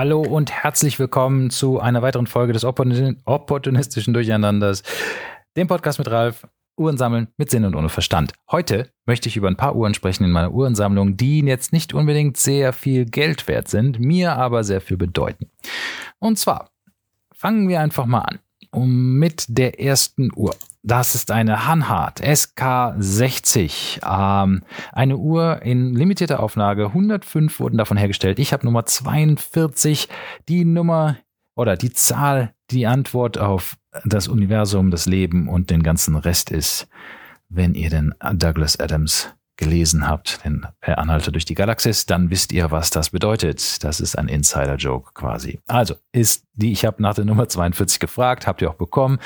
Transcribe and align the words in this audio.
Hallo 0.00 0.22
und 0.22 0.50
herzlich 0.50 0.98
willkommen 0.98 1.50
zu 1.50 1.78
einer 1.78 2.00
weiteren 2.00 2.26
Folge 2.26 2.54
des 2.54 2.64
opportunistischen 2.64 4.14
Durcheinanders, 4.14 4.82
dem 5.58 5.68
Podcast 5.68 5.98
mit 5.98 6.10
Ralf. 6.10 6.46
Uhren 6.78 6.96
sammeln 6.96 7.28
mit 7.36 7.50
Sinn 7.50 7.66
und 7.66 7.74
ohne 7.74 7.90
Verstand. 7.90 8.32
Heute 8.50 8.90
möchte 9.04 9.28
ich 9.28 9.36
über 9.36 9.48
ein 9.48 9.58
paar 9.58 9.76
Uhren 9.76 9.92
sprechen 9.92 10.24
in 10.24 10.30
meiner 10.30 10.52
Uhrensammlung, 10.52 11.18
die 11.18 11.40
jetzt 11.40 11.74
nicht 11.74 11.92
unbedingt 11.92 12.38
sehr 12.38 12.72
viel 12.72 13.04
Geld 13.04 13.46
wert 13.46 13.68
sind, 13.68 14.00
mir 14.00 14.36
aber 14.36 14.64
sehr 14.64 14.80
viel 14.80 14.96
bedeuten. 14.96 15.50
Und 16.18 16.38
zwar 16.38 16.70
fangen 17.34 17.68
wir 17.68 17.82
einfach 17.82 18.06
mal 18.06 18.22
an 18.22 18.40
mit 19.18 19.44
der 19.48 19.80
ersten 19.80 20.30
Uhr. 20.34 20.56
Das 20.82 21.14
ist 21.14 21.30
eine 21.30 21.66
Hanhart 21.66 22.22
SK60. 22.22 24.00
Ähm, 24.02 24.62
eine 24.92 25.18
Uhr 25.18 25.60
in 25.62 25.94
limitierter 25.94 26.40
Auflage. 26.40 26.86
105 26.86 27.60
wurden 27.60 27.76
davon 27.76 27.98
hergestellt. 27.98 28.38
Ich 28.38 28.54
habe 28.54 28.64
Nummer 28.64 28.86
42. 28.86 30.08
Die 30.48 30.64
Nummer 30.64 31.18
oder 31.54 31.76
die 31.76 31.92
Zahl, 31.92 32.54
die 32.70 32.86
Antwort 32.86 33.36
auf 33.36 33.76
das 34.04 34.28
Universum, 34.28 34.90
das 34.90 35.04
Leben 35.04 35.48
und 35.48 35.68
den 35.68 35.82
ganzen 35.82 36.16
Rest 36.16 36.50
ist, 36.50 36.88
wenn 37.50 37.74
ihr 37.74 37.90
den 37.90 38.14
Douglas 38.34 38.80
Adams 38.80 39.34
gelesen 39.60 40.08
habt, 40.08 40.44
den 40.44 40.66
Per 40.80 40.98
Anhalter 40.98 41.30
durch 41.30 41.44
die 41.44 41.54
Galaxis, 41.54 42.06
dann 42.06 42.30
wisst 42.30 42.52
ihr, 42.52 42.72
was 42.72 42.90
das 42.90 43.10
bedeutet. 43.10 43.84
Das 43.84 44.00
ist 44.00 44.18
ein 44.18 44.26
Insider-Joke 44.26 45.12
quasi. 45.14 45.60
Also 45.68 45.94
ist 46.10 46.46
die, 46.54 46.72
ich 46.72 46.84
habe 46.84 47.00
nach 47.00 47.14
der 47.14 47.24
Nummer 47.24 47.48
42 47.48 48.00
gefragt, 48.00 48.46
habt 48.46 48.60
ihr 48.62 48.70
auch 48.70 48.74
bekommen, 48.74 49.18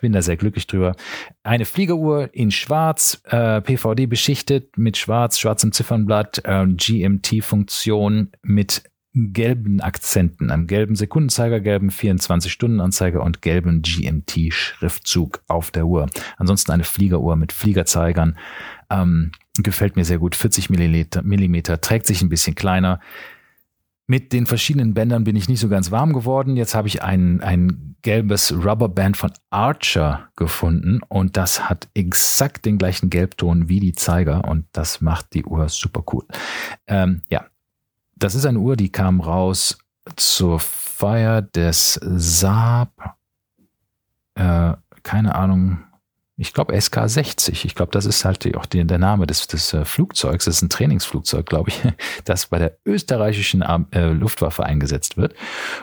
bin 0.00 0.12
da 0.12 0.22
sehr 0.22 0.36
glücklich 0.36 0.66
drüber. 0.66 0.96
Eine 1.42 1.66
Fliegeruhr 1.66 2.30
in 2.32 2.50
Schwarz, 2.50 3.20
äh, 3.24 3.60
PVD 3.60 4.06
beschichtet 4.06 4.78
mit 4.78 4.96
Schwarz, 4.96 5.38
schwarzem 5.38 5.72
Ziffernblatt, 5.72 6.40
äh, 6.44 6.66
GMT-Funktion 6.66 8.30
mit 8.42 8.84
gelben 9.12 9.80
Akzenten, 9.80 10.50
einem 10.50 10.66
gelben 10.66 10.94
Sekundenzeiger, 10.94 11.60
gelben 11.60 11.90
24-Stunden-Anzeiger 11.90 13.22
und 13.22 13.42
gelben 13.42 13.82
GMT-Schriftzug 13.82 15.42
auf 15.48 15.70
der 15.72 15.86
Uhr. 15.86 16.06
Ansonsten 16.36 16.70
eine 16.70 16.84
Fliegeruhr 16.84 17.36
mit 17.36 17.52
Fliegerzeigern. 17.52 18.38
Ähm, 18.88 19.32
gefällt 19.58 19.96
mir 19.96 20.04
sehr 20.04 20.18
gut. 20.18 20.34
40 20.34 20.70
Millimeter, 20.70 21.22
Millimeter, 21.22 21.80
trägt 21.80 22.06
sich 22.06 22.22
ein 22.22 22.28
bisschen 22.28 22.54
kleiner. 22.54 23.00
Mit 24.06 24.32
den 24.32 24.46
verschiedenen 24.46 24.94
Bändern 24.94 25.24
bin 25.24 25.36
ich 25.36 25.48
nicht 25.48 25.60
so 25.60 25.68
ganz 25.68 25.90
warm 25.90 26.12
geworden. 26.12 26.56
Jetzt 26.56 26.74
habe 26.74 26.88
ich 26.88 27.02
ein, 27.02 27.40
ein 27.42 27.96
gelbes 28.02 28.52
Rubberband 28.52 29.16
von 29.16 29.32
Archer 29.50 30.28
gefunden 30.36 31.00
und 31.08 31.36
das 31.36 31.68
hat 31.68 31.88
exakt 31.94 32.64
den 32.64 32.78
gleichen 32.78 33.10
Gelbton 33.10 33.68
wie 33.68 33.80
die 33.80 33.92
Zeiger 33.92 34.44
und 34.48 34.66
das 34.72 35.00
macht 35.00 35.34
die 35.34 35.44
Uhr 35.44 35.68
super 35.68 36.02
cool. 36.12 36.24
Ähm, 36.86 37.22
ja, 37.28 37.44
das 38.16 38.34
ist 38.34 38.46
eine 38.46 38.58
Uhr, 38.58 38.76
die 38.76 38.90
kam 38.90 39.20
raus 39.20 39.78
zur 40.16 40.58
Feier 40.58 41.42
des 41.42 42.00
Saab. 42.02 43.16
Äh, 44.34 44.74
keine 45.02 45.34
Ahnung, 45.34 45.84
ich 46.40 46.54
glaube 46.54 46.74
SK-60. 46.74 47.66
Ich 47.66 47.74
glaube, 47.74 47.92
das 47.92 48.06
ist 48.06 48.24
halt 48.24 48.56
auch 48.56 48.64
die, 48.64 48.82
der 48.86 48.98
Name 48.98 49.26
des, 49.26 49.46
des 49.46 49.74
äh, 49.74 49.84
Flugzeugs. 49.84 50.46
Das 50.46 50.56
ist 50.56 50.62
ein 50.62 50.70
Trainingsflugzeug, 50.70 51.44
glaube 51.44 51.68
ich, 51.68 51.82
das 52.24 52.46
bei 52.46 52.58
der 52.58 52.78
österreichischen 52.86 53.60
äh, 53.60 54.10
Luftwaffe 54.12 54.64
eingesetzt 54.64 55.18
wird. 55.18 55.34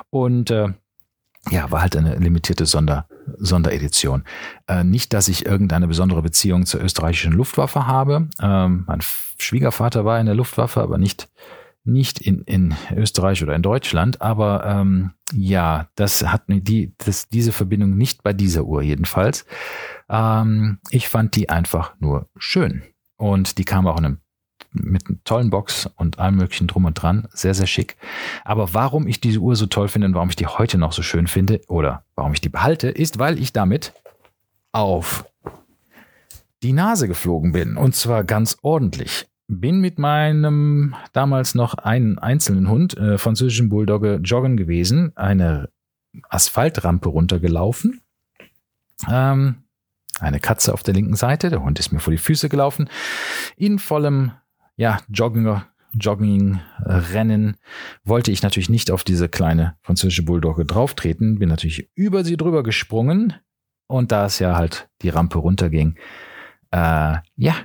Und 0.10 0.50
äh, 0.50 0.70
ja, 1.52 1.70
war 1.70 1.82
halt 1.82 1.96
eine 1.96 2.16
limitierte 2.16 2.66
Sonder, 2.66 3.08
Sonderedition. 3.38 4.24
Äh, 4.68 4.84
nicht, 4.84 5.14
dass 5.14 5.28
ich 5.28 5.46
irgendeine 5.46 5.88
besondere 5.88 6.24
Beziehung 6.24 6.66
zur 6.66 6.82
österreichischen 6.82 7.34
Luftwaffe 7.34 7.86
habe. 7.86 8.28
Ähm, 8.42 8.84
mein 8.88 9.02
Schwiegervater 9.38 10.06
war 10.06 10.20
in 10.20 10.26
der 10.26 10.36
Luftwaffe, 10.36 10.82
aber 10.82 10.98
nicht 10.98 11.30
nicht 11.88 12.20
in, 12.20 12.42
in 12.44 12.76
Österreich 12.96 13.42
oder 13.42 13.56
in 13.56 13.62
Deutschland, 13.62 14.22
aber 14.22 14.66
ähm, 14.66 15.12
ja, 15.34 15.88
das 15.96 16.26
hat 16.26 16.44
die, 16.48 16.94
das, 16.98 17.30
diese 17.30 17.52
Verbindung 17.52 17.98
nicht 17.98 18.24
bei 18.24 18.34
dieser 18.34 18.66
Uhr 18.66 18.82
jedenfalls. 18.82 19.46
Ähm, 20.10 20.80
ich 20.90 21.10
fand 21.10 21.36
die 21.36 21.50
einfach 21.50 21.94
nur 22.00 22.28
schön. 22.38 22.84
Und 23.18 23.58
die 23.58 23.66
kam 23.66 23.88
auch 23.88 23.98
in 23.98 24.06
einem, 24.06 24.18
mit 24.72 25.08
einer 25.08 25.18
tollen 25.24 25.50
Box 25.50 25.90
und 25.96 26.20
allem 26.20 26.36
möglichen 26.36 26.68
drum 26.68 26.86
und 26.86 26.94
dran. 26.94 27.28
Sehr, 27.32 27.54
sehr 27.54 27.68
schick. 27.68 27.98
Aber 28.46 28.74
warum 28.74 29.08
ich 29.08 29.20
diese 29.20 29.40
Uhr 29.40 29.56
so 29.56 29.66
toll 29.66 29.88
finde 29.88 30.08
und 30.08 30.14
warum 30.14 30.30
ich 30.30 30.36
die 30.36 30.48
heute 30.48 30.78
noch 30.78 30.92
so 30.92 31.02
schön 31.02 31.28
finde 31.28 31.62
oder 31.68 32.04
warum 32.16 32.34
ich 32.34 32.42
die 32.42 32.50
behalte, 32.50 32.90
ist, 32.90 33.20
weil 33.20 33.40
ich 33.40 33.54
damit 33.54 33.94
auf 34.72 35.26
die 36.64 36.74
Nase 36.74 37.08
geflogen 37.08 37.52
bin. 37.52 37.78
Und 37.78 37.96
zwar 37.96 38.24
ganz 38.24 38.58
ordentlich 38.62 39.28
bin 39.48 39.80
mit 39.80 39.98
meinem 39.98 40.96
damals 41.14 41.56
noch 41.56 41.76
einen 41.76 42.20
einzelnen 42.20 42.70
Hund, 42.70 42.98
äh, 42.98 43.18
französischen 43.18 43.70
Bulldogge, 43.70 44.20
joggen 44.24 44.58
gewesen, 44.58 45.16
eine 45.16 45.70
Asphaltrampe 46.30 47.10
runtergelaufen. 47.10 48.02
Ähm, 49.10 49.64
eine 50.20 50.40
Katze 50.40 50.74
auf 50.74 50.84
der 50.84 50.94
linken 50.94 51.16
Seite, 51.16 51.50
der 51.50 51.64
Hund 51.64 51.80
ist 51.80 51.92
mir 51.92 52.00
vor 52.00 52.12
die 52.12 52.18
Füße 52.18 52.50
gelaufen. 52.50 52.90
In 53.56 53.80
vollem, 53.80 54.32
ja, 54.76 55.00
Joggen, 55.10 55.64
Jogging, 55.94 56.60
Rennen 56.80 57.58
wollte 58.04 58.32
ich 58.32 58.44
natürlich 58.44 58.70
nicht 58.70 58.92
auf 58.92 59.04
diese 59.04 59.30
kleine 59.30 59.78
französische 59.82 60.24
Bulldogge 60.24 60.66
drauftreten, 60.66 61.40
bin 61.40 61.50
natürlich 61.50 61.90
über 61.96 62.24
sie 62.24 62.38
drüber 62.38 62.64
gesprungen 62.64 63.34
und 63.88 64.12
da 64.12 64.26
es 64.26 64.40
ja 64.40 64.56
halt 64.58 64.90
die 65.02 65.10
Rampe 65.10 65.38
runterging, 65.38 65.98
äh, 66.72 67.18
ja, 67.36 67.56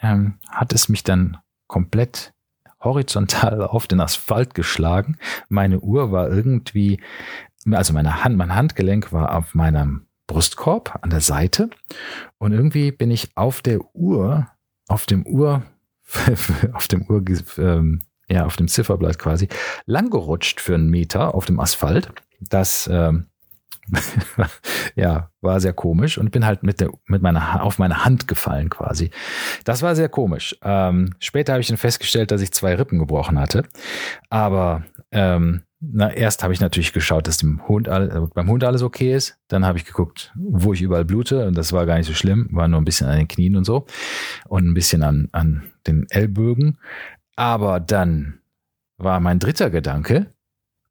ähm, 0.00 0.38
hat 0.50 0.72
es 0.72 0.88
mich 0.88 1.02
dann 1.02 1.38
komplett 1.66 2.32
horizontal 2.80 3.62
auf 3.62 3.86
den 3.86 4.00
Asphalt 4.00 4.54
geschlagen. 4.54 5.18
Meine 5.48 5.80
Uhr 5.80 6.12
war 6.12 6.30
irgendwie, 6.30 7.00
also 7.70 7.92
meine 7.92 8.22
Hand, 8.24 8.36
mein 8.36 8.54
Handgelenk 8.54 9.12
war 9.12 9.34
auf 9.34 9.54
meinem 9.54 10.06
Brustkorb 10.26 10.98
an 11.02 11.10
der 11.10 11.20
Seite 11.20 11.70
und 12.38 12.52
irgendwie 12.52 12.92
bin 12.92 13.10
ich 13.10 13.30
auf 13.34 13.62
der 13.62 13.80
Uhr, 13.94 14.48
auf 14.86 15.06
dem 15.06 15.26
Uhr, 15.26 15.62
auf 16.72 16.86
dem 16.88 17.02
Uhr, 17.06 17.24
ähm, 17.56 18.02
ja, 18.28 18.44
auf 18.44 18.56
dem 18.56 18.68
Zifferblatt 18.68 19.18
quasi, 19.18 19.48
langgerutscht 19.86 20.60
für 20.60 20.74
einen 20.74 20.90
Meter 20.90 21.34
auf 21.34 21.46
dem 21.46 21.58
Asphalt. 21.58 22.12
Das 22.40 22.88
ähm, 22.92 23.26
ja, 24.94 25.30
war 25.40 25.60
sehr 25.60 25.72
komisch 25.72 26.18
und 26.18 26.30
bin 26.30 26.44
halt 26.44 26.62
mit, 26.62 26.80
der, 26.80 26.90
mit 27.06 27.22
meiner, 27.22 27.62
auf 27.62 27.78
meine 27.78 28.04
Hand 28.04 28.28
gefallen 28.28 28.68
quasi. 28.70 29.10
Das 29.64 29.82
war 29.82 29.94
sehr 29.94 30.08
komisch. 30.08 30.56
Ähm, 30.62 31.14
später 31.18 31.52
habe 31.52 31.60
ich 31.60 31.68
dann 31.68 31.76
festgestellt, 31.76 32.30
dass 32.30 32.42
ich 32.42 32.52
zwei 32.52 32.74
Rippen 32.74 32.98
gebrochen 32.98 33.38
hatte. 33.38 33.64
Aber 34.30 34.84
ähm, 35.10 35.62
na, 35.80 36.12
erst 36.12 36.42
habe 36.42 36.52
ich 36.52 36.60
natürlich 36.60 36.92
geschaut, 36.92 37.28
dass 37.28 37.38
dem 37.38 37.66
Hund 37.68 37.88
all, 37.88 38.10
äh, 38.10 38.26
beim 38.34 38.48
Hund 38.48 38.64
alles 38.64 38.82
okay 38.82 39.14
ist. 39.14 39.38
Dann 39.46 39.64
habe 39.64 39.78
ich 39.78 39.84
geguckt, 39.84 40.32
wo 40.34 40.72
ich 40.72 40.82
überall 40.82 41.04
blute. 41.04 41.46
Und 41.46 41.56
das 41.56 41.72
war 41.72 41.86
gar 41.86 41.96
nicht 41.96 42.06
so 42.06 42.14
schlimm. 42.14 42.48
War 42.50 42.66
nur 42.66 42.80
ein 42.80 42.84
bisschen 42.84 43.06
an 43.06 43.16
den 43.16 43.28
Knien 43.28 43.56
und 43.56 43.64
so. 43.64 43.86
Und 44.48 44.66
ein 44.66 44.74
bisschen 44.74 45.02
an, 45.02 45.28
an 45.32 45.72
den 45.86 46.06
Ellbögen. 46.10 46.78
Aber 47.36 47.78
dann 47.78 48.40
war 48.96 49.20
mein 49.20 49.38
dritter 49.38 49.70
Gedanke, 49.70 50.32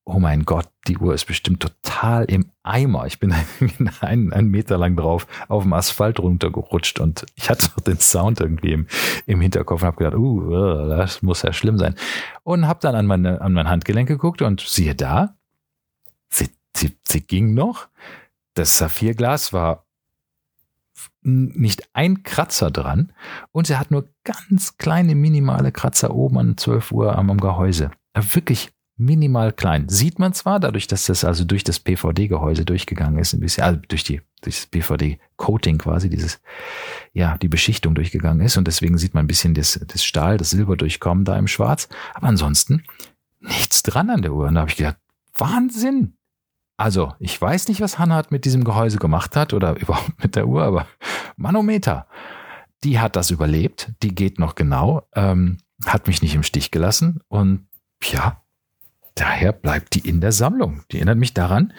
oh 0.08 0.20
mein 0.20 0.46
Gott, 0.46 0.70
die 0.88 0.98
Uhr 0.98 1.14
ist 1.14 1.26
bestimmt 1.26 1.60
total 1.60 2.24
im 2.26 2.50
Eimer. 2.64 3.06
Ich 3.08 3.20
bin 3.20 3.36
einen, 4.02 4.32
einen 4.32 4.50
Meter 4.50 4.78
lang 4.78 4.96
drauf 4.96 5.28
auf 5.50 5.64
dem 5.64 5.74
Asphalt 5.74 6.20
runtergerutscht 6.20 7.00
und 7.00 7.26
ich 7.36 7.50
hatte 7.50 7.68
noch 7.68 7.84
den 7.84 8.00
Sound 8.00 8.40
irgendwie 8.40 8.72
im, 8.72 8.88
im 9.26 9.42
Hinterkopf 9.42 9.82
und 9.82 9.88
habe 9.88 9.98
gedacht, 9.98 10.16
uh, 10.16 10.88
das 10.88 11.22
muss 11.22 11.42
ja 11.42 11.52
schlimm 11.52 11.78
sein. 11.78 11.96
Und 12.44 12.68
habe 12.68 12.80
dann 12.82 12.96
an 12.96 13.06
meine, 13.06 13.42
an 13.42 13.52
mein 13.52 13.70
Handgelenk 13.70 14.08
geguckt 14.08 14.42
und 14.42 14.62
siehe 14.62 14.96
da, 14.96 15.36
sie, 16.30 16.50
sie, 16.76 16.98
sie 17.06 17.22
ging 17.22 17.54
noch. 17.54 17.90
Das 18.54 18.78
Saphirglas 18.78 19.52
war 19.52 19.86
nicht 21.22 21.90
ein 21.94 22.24
Kratzer 22.24 22.72
dran 22.72 23.12
und 23.52 23.68
sie 23.68 23.76
hat 23.76 23.92
nur 23.92 24.08
ganz 24.24 24.78
kleine 24.78 25.16
minimale 25.16 25.74
Kratzer 25.74 26.16
oben 26.16 26.38
an 26.38 26.58
12 26.58 26.94
Uhr 26.94 27.18
am, 27.18 27.30
am 27.30 27.42
Gehäuse. 27.42 27.92
Wirklich 28.16 28.72
minimal 28.98 29.54
klein. 29.54 29.88
Sieht 29.88 30.20
man 30.20 30.34
zwar, 30.34 30.60
dadurch, 30.60 30.88
dass 30.88 31.06
das 31.06 31.24
also 31.24 31.46
durch 31.46 31.64
das 31.64 31.80
PVD-Gehäuse 31.80 32.66
durchgegangen 32.66 33.20
ist, 33.20 33.34
ein 33.34 33.40
bisschen, 33.40 33.64
also 33.64 33.80
durch 33.88 34.04
die, 34.04 34.22
durch 34.42 34.56
das 34.58 34.66
PVD-Coating 34.66 35.78
quasi, 35.78 36.10
dieses, 36.10 36.42
ja, 37.14 37.38
die 37.38 37.48
Beschichtung 37.48 37.96
durchgegangen 37.96 38.46
ist 38.46 38.58
und 38.58 38.68
deswegen 38.68 38.98
sieht 38.98 39.14
man 39.14 39.26
ein 39.26 39.28
bisschen 39.28 39.54
das, 39.54 39.80
das 39.88 40.04
Stahl, 40.04 40.38
das 40.38 40.50
Silber 40.50 40.76
durchkommen 40.76 41.26
da 41.26 41.38
im 41.38 41.48
Schwarz. 41.48 41.88
Aber 42.16 42.28
ansonsten 42.28 42.84
nichts 43.40 43.84
dran 43.84 44.10
an 44.10 44.24
der 44.24 44.34
Uhr. 44.34 44.48
Und 44.48 44.56
da 44.56 44.62
habe 44.62 44.72
ich 44.72 44.78
gedacht, 44.78 44.98
Wahnsinn! 45.38 46.14
Also, 46.80 47.14
ich 47.20 47.40
weiß 47.40 47.68
nicht, 47.70 47.82
was 47.82 47.98
Hannah 47.98 48.24
mit 48.30 48.46
diesem 48.46 48.64
Gehäuse 48.64 48.98
gemacht 48.98 49.36
hat 49.36 49.54
oder 49.54 49.76
überhaupt 49.80 50.22
mit 50.22 50.36
der 50.36 50.48
Uhr, 50.48 50.64
aber 50.64 50.88
Manometer. 51.36 52.08
Die 52.84 53.00
hat 53.00 53.16
das 53.16 53.32
überlebt, 53.32 53.92
die 54.04 54.14
geht 54.14 54.38
noch 54.38 54.54
genau, 54.54 55.08
ähm, 55.16 55.58
hat 55.86 56.06
mich 56.06 56.22
nicht 56.22 56.36
im 56.36 56.44
Stich 56.44 56.70
gelassen 56.70 57.22
und 57.28 57.68
ja, 58.04 58.44
Daher 59.18 59.52
bleibt 59.52 59.96
die 59.96 60.08
in 60.08 60.22
der 60.22 60.32
Sammlung. 60.32 60.84
Die 60.92 60.98
erinnert 60.98 61.18
mich 61.18 61.34
daran, 61.34 61.74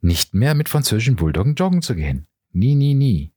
nicht 0.00 0.34
mehr 0.34 0.54
mit 0.54 0.68
französischen 0.68 1.16
Bulldoggen 1.16 1.54
joggen 1.54 1.82
zu 1.82 1.94
gehen. 1.94 2.26
Nie, 2.52 2.74
nie, 2.74 2.94
nie. 2.94 3.32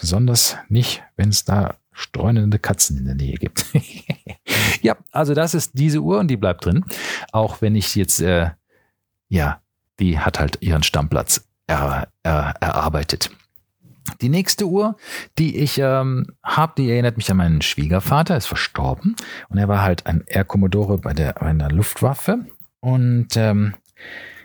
Besonders 0.00 0.56
nicht, 0.68 1.02
wenn 1.16 1.28
es 1.28 1.44
da 1.44 1.76
streunende 1.92 2.58
Katzen 2.58 2.98
in 2.98 3.04
der 3.04 3.14
Nähe 3.14 3.36
gibt. 3.36 3.66
Ja, 4.82 4.96
also 5.10 5.34
das 5.34 5.54
ist 5.54 5.72
diese 5.74 6.00
Uhr 6.00 6.20
und 6.20 6.28
die 6.28 6.36
bleibt 6.36 6.64
drin. 6.64 6.84
Auch 7.32 7.60
wenn 7.60 7.74
ich 7.74 7.96
jetzt, 7.96 8.20
äh, 8.20 8.50
ja, 9.28 9.60
die 9.98 10.18
hat 10.18 10.38
halt 10.38 10.58
ihren 10.60 10.82
Stammplatz 10.82 11.48
er, 11.66 12.08
er, 12.22 12.54
erarbeitet. 12.60 13.30
Die 14.20 14.28
nächste 14.28 14.66
Uhr, 14.66 14.96
die 15.38 15.56
ich 15.56 15.78
ähm, 15.78 16.26
habe, 16.42 16.74
die 16.78 16.90
erinnert 16.90 17.16
mich 17.16 17.30
an 17.30 17.36
meinen 17.38 17.62
Schwiegervater, 17.62 18.36
ist 18.36 18.46
verstorben 18.46 19.16
und 19.48 19.58
er 19.58 19.68
war 19.68 19.82
halt 19.82 20.06
ein 20.06 20.24
Air 20.26 20.44
Commodore 20.44 20.98
bei 20.98 21.12
der, 21.12 21.34
bei 21.34 21.52
der 21.52 21.70
Luftwaffe 21.70 22.46
und 22.80 23.36
ähm, 23.36 23.74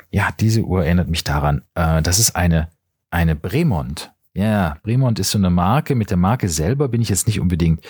ja, 0.09 0.29
diese 0.39 0.61
Uhr 0.61 0.83
erinnert 0.83 1.09
mich 1.09 1.23
daran. 1.23 1.61
Äh, 1.75 2.01
das 2.01 2.19
ist 2.19 2.35
eine 2.35 2.69
eine 3.11 3.35
Bremont. 3.35 4.11
Ja, 4.33 4.77
Bremont 4.81 5.19
ist 5.19 5.31
so 5.31 5.37
eine 5.37 5.49
Marke. 5.49 5.93
Mit 5.93 6.09
der 6.09 6.17
Marke 6.17 6.47
selber 6.47 6.87
bin 6.87 7.01
ich 7.01 7.09
jetzt 7.09 7.27
nicht 7.27 7.41
unbedingt 7.41 7.85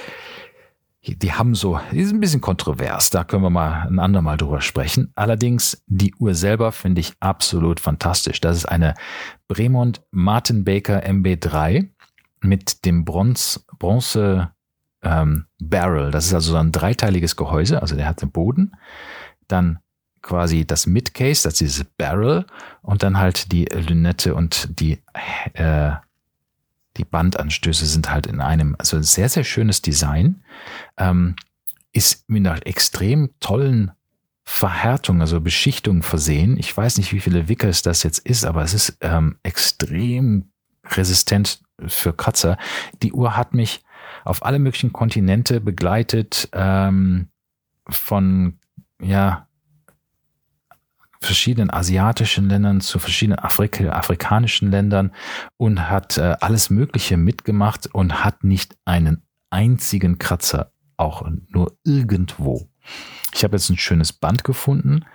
die 1.04 1.34
haben 1.34 1.56
so, 1.56 1.80
die 1.92 2.00
ist 2.00 2.12
ein 2.12 2.20
bisschen 2.20 2.42
kontrovers, 2.42 3.10
da 3.10 3.24
können 3.24 3.44
wir 3.44 3.50
mal 3.50 3.88
ein 3.88 4.00
andermal 4.00 4.38
drüber 4.38 4.62
sprechen. 4.62 5.12
Allerdings, 5.16 5.84
die 5.88 6.14
Uhr 6.16 6.36
selber 6.36 6.72
finde 6.72 7.02
ich 7.02 7.14
absolut 7.20 7.80
fantastisch. 7.80 8.40
Das 8.40 8.58
ist 8.58 8.66
eine 8.66 8.94
Bremont 9.48 10.04
Martin 10.12 10.64
Baker 10.64 11.04
MB3 11.04 11.90
mit 12.42 12.86
dem 12.86 13.04
Bronze, 13.04 13.62
Bronze 13.80 14.52
ähm, 15.02 15.46
Barrel. 15.60 16.12
Das 16.12 16.28
ist 16.28 16.34
also 16.34 16.52
so 16.52 16.58
ein 16.58 16.72
dreiteiliges 16.72 17.36
Gehäuse, 17.36 17.82
also 17.82 17.96
der 17.96 18.08
hat 18.08 18.22
den 18.22 18.32
Boden, 18.32 18.74
dann 19.48 19.80
quasi 20.22 20.66
das 20.66 20.86
Midcase, 20.86 21.44
das 21.44 21.54
ist 21.54 21.62
dieses 21.62 21.84
Barrel 21.84 22.46
und 22.84 23.02
dann 23.02 23.18
halt 23.18 23.52
die 23.52 23.66
Lünette 23.66 24.36
und 24.36 24.80
die 24.80 25.00
äh, 25.54 25.94
die 26.98 27.06
Bandanstöße 27.06 27.86
sind 27.86 28.12
halt 28.12 28.28
in 28.28 28.42
einem, 28.42 28.76
also 28.78 28.98
ein 28.98 29.04
sehr, 29.04 29.30
sehr 29.30 29.44
schönes 29.44 29.82
Design, 29.82 30.44
ähm, 30.98 31.36
ist 31.94 32.30
mit 32.30 32.46
einer 32.46 32.66
extrem 32.66 33.32
tollen 33.40 33.92
Verhärtung, 34.44 35.22
also 35.22 35.40
Beschichtung 35.40 36.04
versehen. 36.04 36.58
Ich 36.58 36.76
weiß 36.76 36.98
nicht, 36.98 37.14
wie 37.14 37.20
viele 37.20 37.48
Wickers 37.48 37.82
das 37.82 38.04
jetzt 38.04 38.20
ist, 38.20 38.44
aber 38.44 38.64
es 38.64 38.74
ist 38.74 38.98
ähm, 39.02 39.38
extrem 39.44 40.52
resistent 40.86 41.62
für 41.88 42.14
Kratzer. 42.14 42.58
Die 43.02 43.14
Uhr 43.14 43.38
hat 43.38 43.54
mich 43.54 43.84
auf 44.26 44.44
alle 44.44 44.60
möglichen 44.60 44.94
Kontinente 44.94 45.62
begleitet, 45.62 46.50
ähm, 46.54 47.30
von 47.88 48.60
ja 49.02 49.48
verschiedenen 51.22 51.70
asiatischen 51.70 52.50
Ländern 52.50 52.82
zu 52.82 53.00
verschiedenen 53.00 53.40
Afrika, 53.40 53.90
afrikanischen 53.90 54.72
Ländern 54.72 55.12
und 55.58 55.90
hat 55.90 56.18
äh, 56.18 56.36
alles 56.42 56.70
Mögliche 56.70 57.16
mitgemacht 57.16 57.88
und 57.94 58.24
hat 58.24 58.44
nicht 58.44 58.76
einen 58.86 59.24
einzigen 59.52 60.18
Kratzer, 60.18 60.74
auch 60.98 61.24
nur 61.50 61.78
irgendwo. 61.84 62.68
Ich 63.34 63.44
habe 63.44 63.56
jetzt 63.56 63.70
ein 63.70 63.78
schönes 63.78 64.14
Band 64.14 64.44
gefunden 64.44 65.06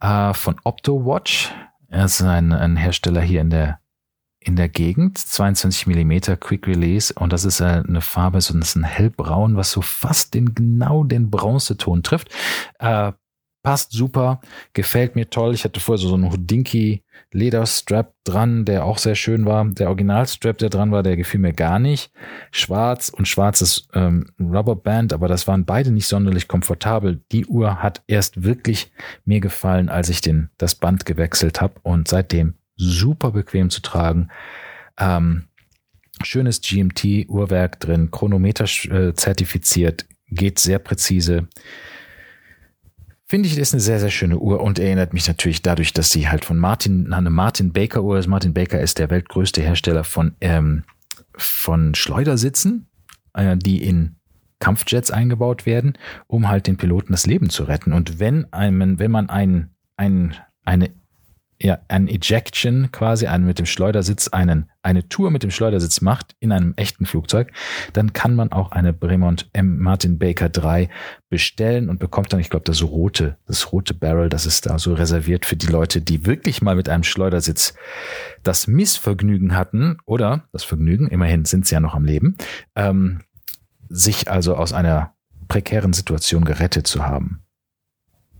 äh, 0.00 0.32
von 0.32 0.56
OptoWatch. 0.62 1.50
Er 1.88 2.04
ist 2.04 2.22
ein, 2.22 2.52
ein 2.52 2.76
Hersteller 2.76 3.20
hier 3.20 3.40
in 3.40 3.50
der 3.50 3.82
in 4.44 4.56
der 4.56 4.68
Gegend, 4.68 5.18
22 5.18 5.86
Millimeter 5.86 6.36
Quick 6.36 6.66
Release 6.66 7.14
und 7.14 7.32
das 7.32 7.44
ist 7.44 7.60
äh, 7.60 7.82
eine 7.86 8.00
Farbe, 8.00 8.40
so 8.40 8.54
ein 8.54 8.82
hellbraun, 8.82 9.56
was 9.56 9.70
so 9.70 9.82
fast 9.82 10.34
den 10.34 10.52
genau 10.54 11.04
den 11.04 11.30
Bronzeton 11.30 12.02
trifft. 12.02 12.28
Äh, 12.80 13.12
passt 13.62 13.92
super, 13.92 14.40
gefällt 14.72 15.14
mir 15.14 15.30
toll. 15.30 15.54
Ich 15.54 15.64
hatte 15.64 15.80
vorher 15.80 16.06
so 16.06 16.14
einen 16.14 16.30
Houdinki 16.30 17.02
Lederstrap 17.32 18.14
dran, 18.24 18.64
der 18.64 18.84
auch 18.84 18.98
sehr 18.98 19.14
schön 19.14 19.46
war. 19.46 19.64
Der 19.64 19.88
Originalstrap, 19.88 20.58
der 20.58 20.68
dran 20.68 20.92
war, 20.92 21.02
der 21.02 21.16
gefiel 21.16 21.40
mir 21.40 21.52
gar 21.52 21.78
nicht. 21.78 22.12
Schwarz 22.50 23.08
und 23.08 23.26
schwarzes 23.26 23.88
ähm, 23.94 24.26
Rubberband, 24.38 25.12
aber 25.12 25.28
das 25.28 25.46
waren 25.48 25.64
beide 25.64 25.90
nicht 25.90 26.06
sonderlich 26.06 26.48
komfortabel. 26.48 27.22
Die 27.32 27.46
Uhr 27.46 27.82
hat 27.82 28.02
erst 28.06 28.42
wirklich 28.42 28.92
mir 29.24 29.40
gefallen, 29.40 29.88
als 29.88 30.08
ich 30.08 30.20
den, 30.20 30.50
das 30.58 30.74
Band 30.74 31.06
gewechselt 31.06 31.60
habe 31.60 31.74
und 31.82 32.08
seitdem 32.08 32.54
super 32.76 33.30
bequem 33.30 33.70
zu 33.70 33.80
tragen. 33.80 34.28
Ähm, 34.98 35.44
schönes 36.22 36.60
GMT-Uhrwerk 36.60 37.80
drin, 37.80 38.10
Chronometer 38.10 38.64
äh, 38.64 39.14
zertifiziert, 39.14 40.06
geht 40.28 40.58
sehr 40.58 40.78
präzise. 40.78 41.48
Finde 43.32 43.48
ich, 43.48 43.56
ist 43.56 43.72
eine 43.72 43.80
sehr, 43.80 43.98
sehr 43.98 44.10
schöne 44.10 44.38
Uhr 44.38 44.60
und 44.60 44.78
erinnert 44.78 45.14
mich 45.14 45.26
natürlich 45.26 45.62
dadurch, 45.62 45.94
dass 45.94 46.10
sie 46.10 46.28
halt 46.28 46.44
von 46.44 46.58
Martin, 46.58 47.14
eine 47.14 47.30
Martin 47.30 47.72
Baker 47.72 48.02
Uhr 48.02 48.18
ist. 48.18 48.26
Martin 48.26 48.52
Baker 48.52 48.78
ist 48.78 48.98
der 48.98 49.08
weltgrößte 49.08 49.62
Hersteller 49.62 50.04
von, 50.04 50.36
ähm, 50.42 50.82
von 51.34 51.94
Schleudersitzen, 51.94 52.90
äh, 53.32 53.56
die 53.56 53.82
in 53.82 54.16
Kampfjets 54.58 55.10
eingebaut 55.10 55.64
werden, 55.64 55.94
um 56.26 56.50
halt 56.50 56.66
den 56.66 56.76
Piloten 56.76 57.12
das 57.12 57.24
Leben 57.24 57.48
zu 57.48 57.64
retten. 57.64 57.94
Und 57.94 58.20
wenn 58.20 58.52
einem, 58.52 58.98
wenn 58.98 59.10
man 59.10 59.30
ein, 59.30 59.70
ein, 59.96 60.34
eine 60.66 60.90
ja, 61.62 61.78
ein 61.86 62.08
Ejection 62.08 62.90
quasi, 62.90 63.26
einen 63.28 63.46
mit 63.46 63.58
dem 63.58 63.66
Schleudersitz, 63.66 64.28
einen, 64.28 64.68
eine 64.82 65.08
Tour 65.08 65.30
mit 65.30 65.44
dem 65.44 65.52
Schleudersitz 65.52 66.00
macht 66.00 66.34
in 66.40 66.50
einem 66.50 66.74
echten 66.76 67.06
Flugzeug, 67.06 67.52
dann 67.92 68.12
kann 68.12 68.34
man 68.34 68.50
auch 68.50 68.72
eine 68.72 68.92
Bremont 68.92 69.48
M 69.52 69.78
Martin 69.78 70.18
Baker 70.18 70.48
3 70.48 70.88
bestellen 71.30 71.88
und 71.88 72.00
bekommt 72.00 72.32
dann, 72.32 72.40
ich 72.40 72.50
glaube, 72.50 72.64
das 72.64 72.82
rote, 72.82 73.38
das 73.46 73.72
rote 73.72 73.94
Barrel, 73.94 74.28
das 74.28 74.44
ist 74.44 74.66
da 74.66 74.78
so 74.78 74.94
reserviert 74.94 75.46
für 75.46 75.56
die 75.56 75.68
Leute, 75.68 76.00
die 76.00 76.26
wirklich 76.26 76.62
mal 76.62 76.74
mit 76.74 76.88
einem 76.88 77.04
Schleudersitz 77.04 77.74
das 78.42 78.66
Missvergnügen 78.66 79.54
hatten 79.54 79.98
oder 80.04 80.48
das 80.52 80.64
Vergnügen, 80.64 81.06
immerhin 81.08 81.44
sind 81.44 81.66
sie 81.66 81.74
ja 81.76 81.80
noch 81.80 81.94
am 81.94 82.04
Leben, 82.04 82.36
ähm, 82.74 83.20
sich 83.88 84.28
also 84.28 84.56
aus 84.56 84.72
einer 84.72 85.14
prekären 85.46 85.92
Situation 85.92 86.44
gerettet 86.44 86.88
zu 86.88 87.06
haben. 87.06 87.44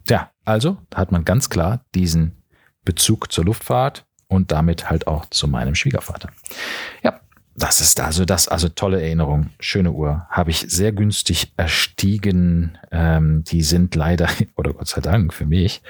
Ja, 0.08 0.32
also 0.44 0.78
hat 0.92 1.12
man 1.12 1.24
ganz 1.24 1.50
klar 1.50 1.84
diesen 1.94 2.41
Bezug 2.84 3.32
zur 3.32 3.44
Luftfahrt 3.44 4.04
und 4.28 4.52
damit 4.52 4.90
halt 4.90 5.06
auch 5.06 5.26
zu 5.26 5.46
meinem 5.48 5.74
Schwiegervater. 5.74 6.30
Ja, 7.02 7.20
das 7.54 7.80
ist 7.80 8.00
also 8.00 8.24
das, 8.24 8.48
also 8.48 8.68
tolle 8.68 9.00
Erinnerung, 9.02 9.50
schöne 9.60 9.92
Uhr, 9.92 10.26
habe 10.30 10.50
ich 10.50 10.60
sehr 10.60 10.92
günstig 10.92 11.52
erstiegen. 11.56 12.78
Ähm, 12.90 13.44
die 13.44 13.62
sind 13.62 13.94
leider, 13.94 14.28
oder 14.56 14.72
Gott 14.72 14.88
sei 14.88 15.00
Dank 15.00 15.34
für 15.34 15.46
mich, 15.46 15.82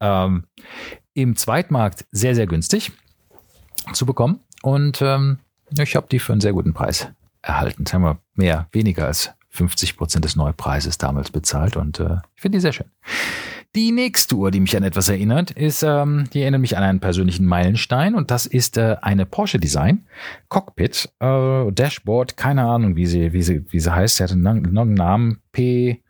ähm, 0.00 0.44
im 1.12 1.36
Zweitmarkt 1.36 2.06
sehr, 2.10 2.34
sehr 2.34 2.46
günstig 2.46 2.92
zu 3.92 4.06
bekommen. 4.06 4.40
Und 4.62 5.02
ähm, 5.02 5.38
ich 5.78 5.96
habe 5.96 6.06
die 6.10 6.18
für 6.18 6.32
einen 6.32 6.40
sehr 6.40 6.52
guten 6.52 6.72
Preis 6.72 7.08
erhalten. 7.42 7.86
Sagen 7.86 8.04
wir 8.04 8.18
mehr, 8.34 8.68
weniger 8.72 9.06
als 9.06 9.30
50 9.50 9.96
Prozent 9.96 10.24
des 10.24 10.36
Neupreises 10.36 10.96
damals 10.98 11.30
bezahlt 11.30 11.76
und 11.76 12.00
äh, 12.00 12.18
ich 12.36 12.42
finde 12.42 12.56
die 12.56 12.62
sehr 12.62 12.72
schön. 12.72 12.90
Die 13.76 13.92
nächste 13.92 14.34
Uhr, 14.34 14.50
die 14.50 14.58
mich 14.58 14.76
an 14.76 14.82
etwas 14.82 15.08
erinnert, 15.08 15.52
ist, 15.52 15.84
ähm, 15.84 16.28
die 16.34 16.42
erinnert 16.42 16.60
mich 16.60 16.76
an 16.76 16.82
einen 16.82 16.98
persönlichen 16.98 17.46
Meilenstein 17.46 18.16
und 18.16 18.32
das 18.32 18.46
ist 18.46 18.76
äh, 18.76 18.96
eine 19.00 19.26
Porsche 19.26 19.60
Design 19.60 20.06
Cockpit 20.48 21.08
äh, 21.20 21.70
Dashboard, 21.70 22.36
keine 22.36 22.64
Ahnung, 22.64 22.96
wie 22.96 23.06
sie, 23.06 23.32
wie 23.32 23.42
sie, 23.42 23.64
wie 23.70 23.78
sie 23.78 23.94
heißt. 23.94 24.16
Sie 24.16 24.24
hat 24.24 24.32
einen 24.32 24.42
langen 24.42 24.94
Namen 24.94 25.40
P 25.52 26.02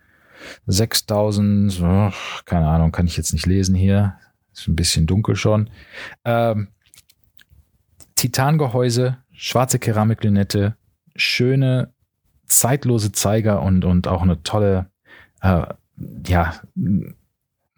6000, 0.69 1.83
oh, 1.83 2.11
keine 2.47 2.67
Ahnung, 2.67 2.93
kann 2.93 3.07
ich 3.07 3.19
jetzt 3.19 3.35
nicht 3.35 3.45
lesen 3.45 3.75
hier. 3.75 4.15
Ist 4.55 4.67
ein 4.67 4.77
bisschen 4.77 5.07
dunkel 5.07 5.37
schon. 5.37 5.69
Ähm, 6.25 6.69
Titangehäuse, 8.15 9.19
schwarze 9.33 9.79
Keramiklünette, 9.79 10.77
schöne 11.15 11.93
zeitlose 12.47 13.13
Zeiger 13.13 13.61
und, 13.61 13.85
und 13.85 14.09
auch 14.09 14.23
eine 14.23 14.43
tolle, 14.43 14.91
äh, 15.43 15.67
ja, 16.27 16.55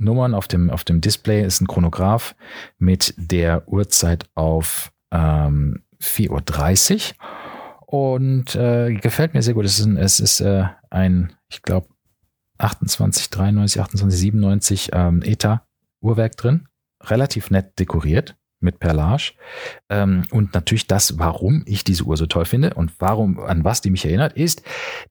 Nummern 0.02 0.34
auf 0.34 0.48
dem, 0.48 0.70
auf 0.70 0.84
dem 0.84 1.00
Display 1.00 1.44
ist 1.44 1.60
ein 1.60 1.66
Chronograph 1.66 2.34
mit 2.78 3.14
der 3.16 3.68
Uhrzeit 3.68 4.26
auf 4.34 4.92
ähm, 5.12 5.82
4.30 6.02 7.12
Uhr 7.12 7.92
und 7.92 8.54
äh, 8.56 8.94
gefällt 8.94 9.34
mir 9.34 9.42
sehr 9.42 9.54
gut. 9.54 9.64
Es 9.64 9.78
ist 9.78 9.84
ein, 9.84 9.96
es 9.96 10.20
ist, 10.20 10.40
äh, 10.40 10.64
ein 10.90 11.32
ich 11.48 11.62
glaube, 11.62 11.88
28, 12.58 13.30
93, 13.30 13.80
28, 13.80 14.20
97 14.20 14.90
ähm, 14.92 15.22
ETA 15.22 15.66
Uhrwerk 16.00 16.36
drin. 16.36 16.68
Relativ 17.02 17.50
nett 17.50 17.78
dekoriert 17.78 18.36
mit 18.60 18.78
Perlage. 18.78 19.32
Ähm, 19.88 20.24
und 20.30 20.54
natürlich 20.54 20.86
das, 20.86 21.18
warum 21.18 21.62
ich 21.66 21.84
diese 21.84 22.04
Uhr 22.04 22.16
so 22.16 22.26
toll 22.26 22.44
finde 22.44 22.74
und 22.74 22.92
warum, 22.98 23.40
an 23.40 23.64
was 23.64 23.80
die 23.80 23.90
mich 23.90 24.04
erinnert, 24.04 24.34
ist, 24.34 24.62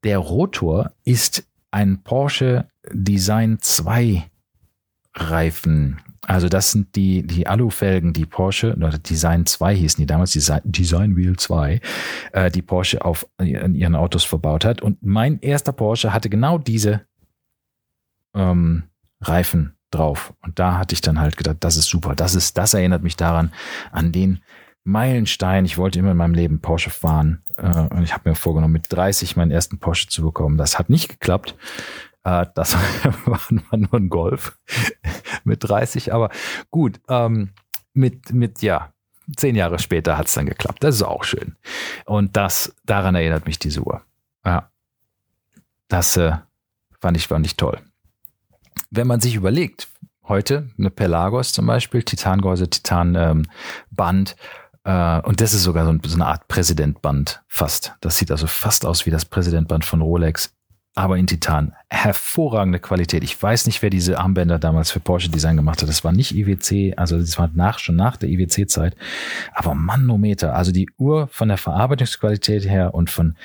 der 0.03 0.17
Rotor 0.17 0.91
ist 1.03 1.43
ein 1.69 2.03
Porsche 2.03 2.67
Design 2.91 3.57
2 3.59 4.30
Reifen. 5.13 5.99
Also 6.27 6.49
das 6.49 6.71
sind 6.71 6.95
die, 6.95 7.25
die 7.25 7.47
Alufelgen, 7.47 8.13
die 8.13 8.25
Porsche, 8.25 8.75
oder 8.75 8.97
Design 8.97 9.45
2 9.45 9.75
hießen 9.75 10.01
die 10.01 10.05
damals, 10.05 10.31
Design, 10.31 10.61
Design 10.63 11.15
Wheel 11.15 11.35
2, 11.35 11.81
äh, 12.33 12.51
die 12.51 12.61
Porsche 12.61 13.03
auf 13.03 13.27
in 13.39 13.75
ihren 13.75 13.95
Autos 13.95 14.23
verbaut 14.23 14.63
hat. 14.63 14.81
Und 14.81 15.01
mein 15.01 15.39
erster 15.39 15.73
Porsche 15.73 16.13
hatte 16.13 16.29
genau 16.29 16.57
diese 16.57 17.01
ähm, 18.33 18.83
Reifen 19.19 19.75
drauf. 19.89 20.33
Und 20.41 20.59
da 20.59 20.77
hatte 20.77 20.93
ich 20.93 21.01
dann 21.01 21.19
halt 21.19 21.37
gedacht, 21.37 21.57
das 21.59 21.75
ist 21.75 21.87
super. 21.87 22.15
Das 22.15 22.35
ist, 22.35 22.57
das 22.57 22.73
erinnert 22.73 23.03
mich 23.03 23.17
daran, 23.17 23.51
an 23.91 24.11
den 24.11 24.39
Meilenstein. 24.83 25.65
Ich 25.65 25.77
wollte 25.77 25.99
immer 25.99 26.11
in 26.11 26.17
meinem 26.17 26.33
Leben 26.33 26.61
Porsche 26.61 26.89
fahren. 26.89 27.43
Äh, 27.57 27.87
und 27.93 28.03
ich 28.03 28.13
habe 28.13 28.29
mir 28.29 28.35
vorgenommen, 28.35 28.73
mit 28.73 28.85
30 28.89 29.35
meinen 29.35 29.51
ersten 29.51 29.79
Porsche 29.79 30.07
zu 30.07 30.23
bekommen. 30.23 30.57
Das 30.57 30.79
hat 30.79 30.89
nicht 30.89 31.09
geklappt. 31.09 31.55
Äh, 32.23 32.45
das 32.55 32.75
war 33.25 33.77
nur 33.77 33.93
ein 33.93 34.09
Golf 34.09 34.57
mit 35.43 35.67
30, 35.67 36.13
aber 36.13 36.29
gut, 36.69 36.99
ähm, 37.09 37.51
mit, 37.93 38.31
mit, 38.31 38.61
ja, 38.61 38.93
zehn 39.35 39.55
Jahre 39.55 39.79
später 39.79 40.17
hat 40.17 40.27
es 40.27 40.33
dann 40.33 40.45
geklappt. 40.45 40.83
Das 40.83 40.95
ist 40.95 41.03
auch 41.03 41.23
schön. 41.23 41.55
Und 42.05 42.37
das, 42.37 42.75
daran 42.85 43.15
erinnert 43.15 43.45
mich 43.45 43.59
diese 43.59 43.81
Uhr. 43.81 44.01
Ja. 44.45 44.69
Das 45.87 46.15
äh, 46.17 46.37
fand 46.99 47.17
ich, 47.17 47.27
fand 47.27 47.45
ich 47.45 47.57
toll. 47.57 47.79
Wenn 48.89 49.07
man 49.07 49.19
sich 49.19 49.35
überlegt, 49.35 49.89
heute 50.27 50.69
eine 50.77 50.89
Pelagos 50.89 51.53
zum 51.53 51.65
Beispiel, 51.65 52.03
Titangehäuse, 52.03 52.69
Titanband, 52.69 53.45
ähm, 53.97 54.25
äh, 54.83 55.21
und 55.21 55.41
das 55.41 55.53
ist 55.53 55.63
sogar 55.63 55.85
so, 55.85 55.97
so 56.07 56.15
eine 56.15 56.27
Art 56.27 56.47
Präsidentband 56.47 57.43
fast. 57.47 57.95
Das 58.01 58.17
sieht 58.17 58.31
also 58.31 58.47
fast 58.47 58.85
aus 58.85 59.05
wie 59.05 59.11
das 59.11 59.25
Präsidentband 59.25 59.85
von 59.85 60.01
Rolex 60.01 60.55
aber 60.93 61.17
in 61.17 61.27
Titan. 61.27 61.73
Hervorragende 61.89 62.79
Qualität. 62.79 63.23
Ich 63.23 63.41
weiß 63.41 63.65
nicht, 63.65 63.81
wer 63.81 63.89
diese 63.89 64.19
Armbänder 64.19 64.59
damals 64.59 64.91
für 64.91 64.99
Porsche 64.99 65.29
Design 65.29 65.55
gemacht 65.55 65.81
hat. 65.81 65.89
Das 65.89 66.03
war 66.03 66.11
nicht 66.11 66.35
IWC, 66.35 66.97
also 66.97 67.17
das 67.17 67.37
war 67.37 67.49
nach, 67.53 67.79
schon 67.79 67.95
nach 67.95 68.17
der 68.17 68.29
IWC-Zeit. 68.29 68.95
Aber 69.53 69.73
Manometer, 69.73 70.53
also 70.53 70.71
die 70.71 70.89
Uhr 70.97 71.27
von 71.27 71.47
der 71.47 71.57
Verarbeitungsqualität 71.57 72.67
her 72.69 72.93
und 72.93 73.09
von 73.09 73.35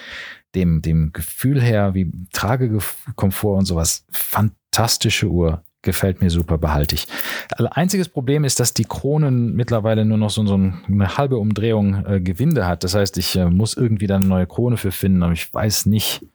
dem, 0.54 0.82
dem 0.82 1.12
Gefühl 1.12 1.62
her, 1.62 1.94
wie 1.94 2.10
Tragekomfort 2.32 3.58
und 3.58 3.66
sowas. 3.66 4.04
Fantastische 4.10 5.28
Uhr. 5.28 5.62
Gefällt 5.82 6.20
mir 6.20 6.30
super, 6.30 6.58
behalte 6.58 6.96
ich. 6.96 7.06
Also 7.52 7.70
einziges 7.70 8.08
Problem 8.08 8.42
ist, 8.42 8.58
dass 8.58 8.74
die 8.74 8.86
Kronen 8.86 9.54
mittlerweile 9.54 10.04
nur 10.04 10.18
noch 10.18 10.30
so, 10.30 10.44
so 10.44 10.54
eine 10.54 11.16
halbe 11.16 11.38
Umdrehung 11.38 12.04
äh, 12.06 12.20
Gewinde 12.20 12.66
hat. 12.66 12.82
Das 12.82 12.96
heißt, 12.96 13.18
ich 13.18 13.36
äh, 13.36 13.44
muss 13.44 13.76
irgendwie 13.76 14.08
da 14.08 14.16
eine 14.16 14.26
neue 14.26 14.48
Krone 14.48 14.78
für 14.78 14.90
finden, 14.90 15.22
aber 15.22 15.32
ich 15.32 15.54
weiß 15.54 15.86
nicht, 15.86 16.26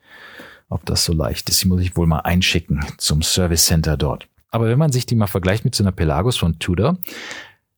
ob 0.72 0.86
das 0.86 1.06
so 1.06 1.14
leicht 1.14 1.50
ist. 1.50 1.62
Die 1.64 1.68
muss 1.68 1.82
ich 1.82 1.96
wohl 1.96 2.08
mal 2.08 2.22
einschicken 2.22 2.84
zum 2.98 3.22
Service 3.22 3.66
Center 3.66 3.98
dort. 3.98 4.28
Aber 4.50 4.68
wenn 4.68 4.80
man 4.80 4.92
sich 4.92 5.06
die 5.06 5.16
mal 5.16 5.28
vergleicht 5.28 5.66
mit 5.66 5.76
so 5.76 5.84
einer 5.84 5.92
Pelagos 5.92 6.38
von 6.38 6.60
Tudor, 6.60 6.98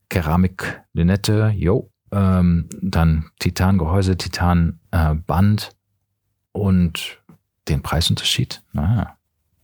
Keramik, 0.09 0.81
Lünette, 0.93 1.53
jo, 1.55 1.91
ähm, 2.11 2.69
dann 2.81 3.25
Titangehäuse, 3.39 4.15
Titanband 4.17 5.71
äh, 5.71 6.57
und 6.57 7.19
den 7.67 7.81
Preisunterschied, 7.81 8.61
naja, 8.73 9.17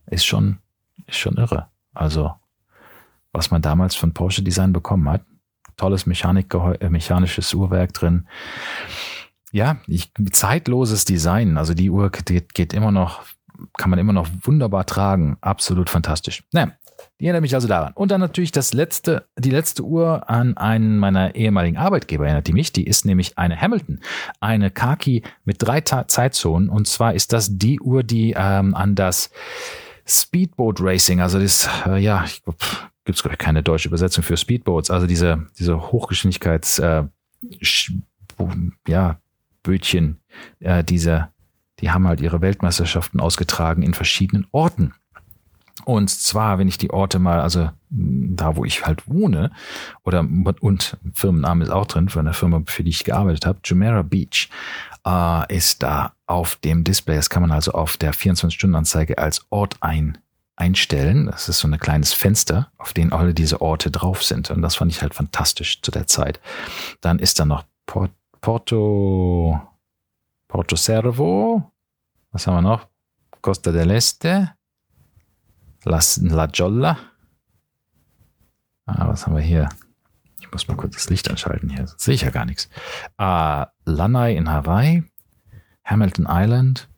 ist 0.06 0.24
schon, 0.24 0.58
ist 1.06 1.18
schon 1.18 1.36
irre. 1.36 1.68
Also, 1.94 2.34
was 3.32 3.50
man 3.52 3.62
damals 3.62 3.94
von 3.94 4.12
Porsche 4.12 4.42
Design 4.42 4.72
bekommen 4.72 5.08
hat, 5.08 5.22
tolles 5.76 6.06
Mechanik, 6.06 6.52
äh, 6.52 6.88
mechanisches 6.90 7.54
Uhrwerk 7.54 7.92
drin, 7.92 8.26
ja, 9.52 9.78
ich, 9.86 10.12
zeitloses 10.32 11.04
Design. 11.04 11.56
Also 11.56 11.74
die 11.74 11.90
Uhr 11.90 12.10
geht, 12.10 12.54
geht 12.54 12.72
immer 12.72 12.92
noch, 12.92 13.22
kann 13.76 13.90
man 13.90 13.98
immer 13.98 14.12
noch 14.12 14.28
wunderbar 14.42 14.86
tragen. 14.86 15.36
Absolut 15.40 15.90
fantastisch. 15.90 16.44
Naja, 16.52 16.72
die 17.18 17.26
erinnert 17.26 17.42
mich 17.42 17.54
also 17.54 17.68
daran. 17.68 17.92
Und 17.94 18.10
dann 18.10 18.20
natürlich 18.20 18.52
das 18.52 18.72
letzte, 18.72 19.26
die 19.38 19.50
letzte 19.50 19.82
Uhr 19.82 20.28
an 20.30 20.56
einen 20.56 20.98
meiner 20.98 21.34
ehemaligen 21.34 21.76
Arbeitgeber 21.76 22.26
erinnert 22.26 22.46
die 22.46 22.52
mich. 22.52 22.72
Die 22.72 22.86
ist 22.86 23.04
nämlich 23.04 23.38
eine 23.38 23.60
Hamilton. 23.60 24.00
Eine 24.40 24.70
Kaki 24.70 25.22
mit 25.44 25.56
drei 25.60 25.80
Ta 25.80 26.08
Zeitzonen. 26.08 26.68
Und 26.68 26.86
zwar 26.86 27.14
ist 27.14 27.32
das 27.32 27.58
die 27.58 27.80
Uhr, 27.80 28.02
die 28.02 28.34
ähm, 28.36 28.74
an 28.74 28.94
das 28.94 29.30
Speedboat 30.06 30.80
Racing, 30.80 31.20
also 31.20 31.38
das, 31.38 31.68
äh, 31.86 31.98
ja, 31.98 32.24
ich 32.24 32.42
glaube, 32.42 32.58
gibt 33.04 33.16
es 33.16 33.38
keine 33.38 33.62
deutsche 33.62 33.88
Übersetzung 33.88 34.24
für 34.24 34.36
Speedboats, 34.36 34.90
also 34.90 35.06
diese, 35.06 35.46
diese 35.58 35.92
Hochgeschwindigkeits, 35.92 36.80
äh, 36.80 37.04
ja, 38.88 39.20
Bötchen, 39.62 40.20
äh, 40.60 40.84
diese, 40.84 41.28
die 41.80 41.90
haben 41.90 42.06
halt 42.06 42.20
ihre 42.20 42.40
Weltmeisterschaften 42.40 43.20
ausgetragen 43.20 43.82
in 43.82 43.94
verschiedenen 43.94 44.46
Orten. 44.52 44.94
Und 45.84 46.10
zwar, 46.10 46.58
wenn 46.58 46.68
ich 46.68 46.78
die 46.78 46.90
Orte 46.90 47.18
mal, 47.18 47.40
also 47.40 47.70
da, 47.88 48.56
wo 48.56 48.64
ich 48.64 48.84
halt 48.84 49.08
wohne, 49.08 49.50
oder 50.04 50.26
und 50.60 50.96
Firmenname 51.14 51.64
ist 51.64 51.70
auch 51.70 51.86
drin 51.86 52.08
für 52.08 52.20
eine 52.20 52.34
Firma, 52.34 52.62
für 52.66 52.84
die 52.84 52.90
ich 52.90 53.04
gearbeitet 53.04 53.46
habe, 53.46 53.60
Jumeirah 53.64 54.02
Beach, 54.02 54.50
äh, 55.06 55.54
ist 55.54 55.82
da 55.82 56.12
auf 56.26 56.56
dem 56.56 56.84
Display. 56.84 57.16
Das 57.16 57.30
kann 57.30 57.42
man 57.42 57.52
also 57.52 57.72
auf 57.72 57.96
der 57.96 58.14
24-Stunden-Anzeige 58.14 59.18
als 59.18 59.46
Ort 59.50 59.76
ein, 59.80 60.18
einstellen. 60.56 61.26
Das 61.26 61.48
ist 61.48 61.60
so 61.60 61.68
ein 61.68 61.78
kleines 61.78 62.12
Fenster, 62.12 62.70
auf 62.76 62.92
dem 62.92 63.12
alle 63.12 63.34
diese 63.34 63.60
Orte 63.60 63.90
drauf 63.90 64.22
sind. 64.22 64.50
Und 64.50 64.62
das 64.62 64.76
fand 64.76 64.92
ich 64.92 65.02
halt 65.02 65.14
fantastisch 65.14 65.80
zu 65.82 65.90
der 65.90 66.06
Zeit. 66.06 66.40
Dann 67.00 67.18
ist 67.18 67.40
da 67.40 67.44
noch 67.44 67.64
Port 67.86 68.12
Porto, 68.40 69.60
Porto 70.48 70.76
Servo, 70.76 71.72
was 72.32 72.46
haben 72.46 72.56
wir 72.56 72.62
noch? 72.62 72.88
Costa 73.42 73.70
del 73.70 73.90
Este, 73.90 74.54
Las, 75.84 76.18
La 76.18 76.46
Jolla. 76.46 76.96
Ah, 78.86 79.08
was 79.08 79.26
haben 79.26 79.36
wir 79.36 79.42
hier? 79.42 79.68
Ich 80.40 80.50
muss 80.50 80.68
mal 80.68 80.76
kurz 80.76 80.94
das 80.94 81.10
Licht 81.10 81.30
anschalten 81.30 81.68
hier, 81.68 81.86
sonst 81.86 82.02
sehe 82.02 82.14
ich 82.14 82.22
ja 82.22 82.30
gar 82.30 82.46
nichts. 82.46 82.68
Ah, 83.18 83.68
Lanai 83.84 84.34
in 84.36 84.50
Hawaii, 84.50 85.04
Hamilton 85.84 86.26
Island 86.28 86.88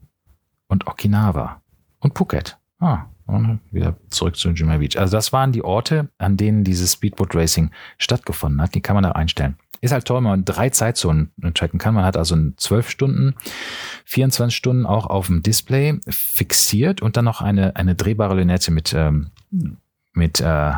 und 0.69 0.87
Okinawa 0.87 1.61
und 1.99 2.17
Phuket. 2.17 2.59
Ah, 2.79 3.07
und 3.27 3.61
wieder 3.71 3.97
zurück 4.11 4.37
zu 4.37 4.51
Jumeirah 4.51 4.79
Beach. 4.79 4.99
Also 4.99 5.17
das 5.17 5.33
waren 5.33 5.53
die 5.53 5.63
Orte, 5.63 6.09
an 6.19 6.37
denen 6.37 6.65
dieses 6.65 6.93
Speedboat 6.93 7.35
Racing 7.35 7.71
stattgefunden 7.99 8.61
hat. 8.61 8.75
Die 8.75 8.81
kann 8.81 8.95
man 8.95 9.05
da 9.05 9.13
einstellen. 9.13 9.57
Ist 9.83 9.91
halt 9.91 10.07
toll, 10.07 10.19
wenn 10.19 10.25
man 10.25 10.45
drei 10.45 10.71
Zeitzonen 10.71 11.33
tracken 11.55 11.81
kann. 11.81 11.95
Man 11.95 12.05
hat 12.05 12.17
also 12.17 12.37
12 12.57 12.89
Stunden, 12.89 13.35
24 14.05 14.57
Stunden 14.57 14.87
auch 14.87 15.07
auf 15.07 15.27
dem 15.27 15.43
Display 15.43 15.99
fixiert 16.09 17.03
und 17.03 17.17
dann 17.17 17.25
noch 17.25 17.41
eine, 17.41 17.75
eine 17.75 17.97
drehbare 17.97 18.37
Lünette 18.37 18.71
mit, 18.71 18.95
ähm, 18.95 19.33
mit 20.13 20.41
äh, 20.41 20.75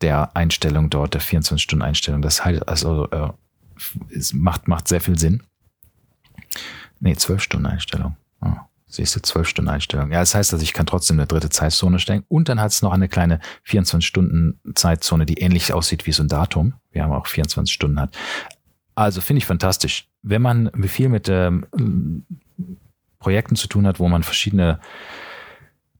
der 0.00 0.34
Einstellung 0.34 0.88
dort, 0.88 1.12
der 1.12 1.20
24-Stunden-Einstellung. 1.20 2.22
Das 2.22 2.42
heißt 2.42 2.66
also, 2.66 3.10
äh, 3.10 3.28
es 4.16 4.32
macht, 4.32 4.66
macht 4.66 4.88
sehr 4.88 5.02
viel 5.02 5.18
Sinn. 5.18 5.42
Nee, 7.00 7.12
12-Stunden-Einstellung. 7.12 8.16
Oh. 8.40 8.54
Siehst 8.90 9.14
du, 9.14 9.20
12 9.20 9.46
Stunden 9.46 9.68
Einstellung. 9.68 10.10
Ja, 10.10 10.20
das 10.20 10.34
heißt 10.34 10.52
also, 10.54 10.62
ich 10.62 10.72
kann 10.72 10.86
trotzdem 10.86 11.18
eine 11.18 11.26
dritte 11.26 11.50
Zeitzone 11.50 11.98
stellen. 11.98 12.24
Und 12.28 12.48
dann 12.48 12.58
hat 12.60 12.72
es 12.72 12.80
noch 12.80 12.92
eine 12.92 13.08
kleine 13.08 13.38
24-Stunden-Zeitzone, 13.66 15.26
die 15.26 15.34
ähnlich 15.34 15.74
aussieht 15.74 16.06
wie 16.06 16.12
so 16.12 16.22
ein 16.22 16.28
Datum. 16.28 16.72
Wir 16.90 17.04
haben 17.04 17.12
auch 17.12 17.26
24 17.26 17.72
Stunden 17.72 18.00
hat. 18.00 18.16
Also 18.94 19.20
finde 19.20 19.38
ich 19.38 19.46
fantastisch. 19.46 20.08
Wenn 20.22 20.42
man 20.42 20.70
viel 20.88 21.10
mit 21.10 21.28
ähm, 21.28 22.24
Projekten 23.18 23.56
zu 23.56 23.68
tun 23.68 23.86
hat, 23.86 24.00
wo 24.00 24.08
man 24.08 24.22
verschiedene 24.22 24.80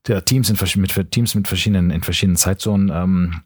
der 0.07 0.25
Teams 0.25 0.49
in, 0.49 0.81
mit 0.81 1.11
Teams 1.11 1.35
mit 1.35 1.47
verschiedenen 1.47 1.91
in 1.91 2.01
verschiedenen 2.01 2.37
Zeitzonen 2.37 2.89
ähm, 2.89 3.41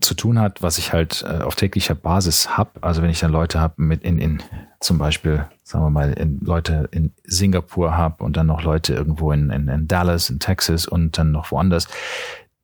zu 0.00 0.14
tun 0.14 0.38
hat, 0.38 0.62
was 0.62 0.78
ich 0.78 0.92
halt 0.92 1.24
äh, 1.26 1.42
auf 1.42 1.56
täglicher 1.56 1.94
Basis 1.94 2.56
habe. 2.56 2.82
Also 2.82 3.02
wenn 3.02 3.10
ich 3.10 3.20
dann 3.20 3.32
Leute 3.32 3.60
habe 3.60 3.82
mit 3.82 4.02
in, 4.02 4.18
in 4.18 4.42
zum 4.86 4.98
Beispiel, 4.98 5.44
sagen 5.64 5.84
wir 5.84 5.90
mal, 5.90 6.12
in 6.12 6.38
Leute 6.40 6.88
in 6.92 7.12
Singapur 7.24 7.96
habe 7.96 8.24
und 8.24 8.36
dann 8.36 8.46
noch 8.46 8.62
Leute 8.62 8.94
irgendwo 8.94 9.32
in, 9.32 9.50
in, 9.50 9.68
in 9.68 9.88
Dallas, 9.88 10.30
in 10.30 10.38
Texas 10.38 10.86
und 10.86 11.18
dann 11.18 11.32
noch 11.32 11.50
woanders. 11.50 11.88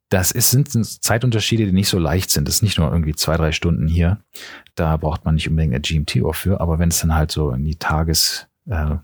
Das 0.09 0.31
ist, 0.31 0.51
sind 0.51 0.69
Zeitunterschiede, 0.71 1.67
die 1.67 1.73
nicht 1.73 1.89
so 1.89 1.99
leicht 1.99 2.31
sind. 2.31 2.47
Das 2.47 2.57
ist 2.57 2.63
nicht 2.63 2.79
nur 2.79 2.91
irgendwie 2.91 3.15
zwei, 3.15 3.37
drei 3.37 3.53
Stunden 3.53 3.89
hier. 3.89 4.19
Da 4.75 4.97
braucht 4.97 5.25
man 5.25 5.35
nicht 5.35 5.49
unbedingt 5.49 5.75
eine 5.75 5.81
GMT-Uhr 5.81 6.35
für, 6.35 6.61
aber 6.61 6.79
wenn 6.79 6.91
es 6.91 7.01
dann 7.01 7.15
halt 7.15 7.33
so 7.33 7.51
in 7.51 7.65
die 7.65 7.77
Tages, 7.77 8.47
äh, 8.67 8.97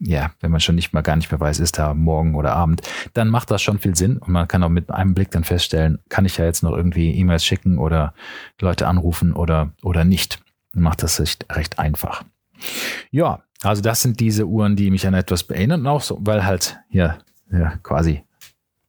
ja, 0.00 0.32
wenn 0.40 0.50
man 0.50 0.60
schon 0.60 0.74
nicht 0.74 0.92
mal 0.92 1.02
gar 1.02 1.16
nicht 1.16 1.30
mehr 1.30 1.40
weiß, 1.40 1.60
ist 1.60 1.78
da 1.78 1.94
morgen 1.94 2.34
oder 2.34 2.54
Abend, 2.56 2.82
dann 3.14 3.28
macht 3.28 3.50
das 3.50 3.62
schon 3.62 3.78
viel 3.78 3.94
Sinn 3.94 4.18
und 4.18 4.30
man 4.30 4.48
kann 4.48 4.62
auch 4.64 4.68
mit 4.68 4.90
einem 4.90 5.14
Blick 5.14 5.30
dann 5.30 5.44
feststellen, 5.44 6.00
kann 6.08 6.24
ich 6.24 6.38
ja 6.38 6.44
jetzt 6.44 6.62
noch 6.62 6.72
irgendwie 6.72 7.14
E-Mails 7.14 7.44
schicken 7.44 7.78
oder 7.78 8.14
Leute 8.60 8.88
anrufen 8.88 9.32
oder, 9.32 9.70
oder 9.82 10.04
nicht. 10.04 10.41
Macht 10.72 11.02
das 11.02 11.20
recht, 11.20 11.46
recht 11.50 11.78
einfach. 11.78 12.24
Ja, 13.10 13.42
also 13.62 13.82
das 13.82 14.00
sind 14.02 14.20
diese 14.20 14.46
Uhren, 14.46 14.76
die 14.76 14.90
mich 14.90 15.06
an 15.06 15.14
etwas 15.14 15.42
erinnern, 15.42 15.86
auch 15.86 16.00
so, 16.00 16.18
weil 16.20 16.44
halt 16.44 16.78
hier 16.88 17.18
ja, 17.50 17.76
quasi 17.82 18.24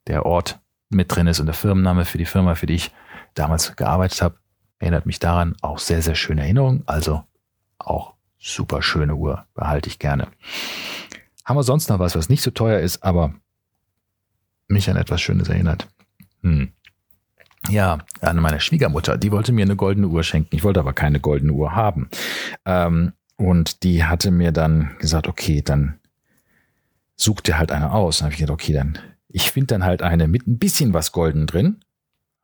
der 0.08 0.26
Ort 0.26 0.60
mit 0.90 1.14
drin 1.14 1.28
ist 1.28 1.40
und 1.40 1.46
der 1.46 1.56
Firmenname 1.56 2.06
für 2.06 2.18
die 2.18 2.26
Firma, 2.26 2.56
für 2.56 2.66
die 2.66 2.76
ich 2.76 2.92
damals 3.34 3.76
gearbeitet 3.76 4.22
habe, 4.22 4.38
erinnert 4.80 5.06
mich 5.06 5.20
daran. 5.20 5.56
Auch 5.62 5.80
sehr, 5.80 6.02
sehr 6.02 6.16
schöne 6.16 6.42
Erinnerung. 6.42 6.84
Also 6.86 7.24
auch 7.80 8.14
super 8.38 8.82
schöne 8.82 9.16
Uhr, 9.16 9.46
behalte 9.54 9.90
ich 9.90 10.00
gerne. 10.00 10.28
Haben 11.46 11.58
wir 11.58 11.64
sonst 11.64 11.90
noch 11.90 12.00
was, 12.00 12.16
was 12.16 12.30
nicht 12.30 12.42
so 12.42 12.52
teuer 12.52 12.80
ist, 12.80 13.04
aber 13.04 13.34
mich 14.68 14.90
an 14.90 14.98
etwas 14.98 15.22
Schönes 15.22 15.50
erinnert? 15.50 15.88
Hm. 16.42 16.72
Ja, 17.74 17.98
an 18.22 18.38
meine 18.38 18.60
Schwiegermutter, 18.60 19.18
die 19.18 19.32
wollte 19.32 19.52
mir 19.52 19.66
eine 19.66 19.76
goldene 19.76 20.08
Uhr 20.08 20.22
schenken. 20.24 20.56
Ich 20.56 20.64
wollte 20.64 20.80
aber 20.80 20.94
keine 20.94 21.20
goldene 21.20 21.54
Uhr 21.54 21.76
haben. 21.76 22.08
Ähm, 22.66 23.14
und 23.36 23.82
die 23.82 24.04
hatte 24.04 24.30
mir 24.30 24.52
dann 24.52 24.96
gesagt, 25.00 25.28
okay, 25.28 25.64
dann 25.64 25.96
such 27.16 27.42
dir 27.42 27.58
halt 27.58 27.72
eine 27.72 27.92
aus. 27.92 28.20
Dann 28.20 28.26
habe 28.26 28.34
ich 28.34 28.40
gedacht, 28.40 28.54
okay, 28.54 28.74
dann, 28.74 29.00
ich 29.28 29.50
finde 29.50 29.68
dann 29.74 29.86
halt 29.86 30.04
eine 30.04 30.28
mit 30.28 30.46
ein 30.46 30.60
bisschen 30.60 30.94
was 30.94 31.12
golden 31.12 31.48
drin. 31.48 31.78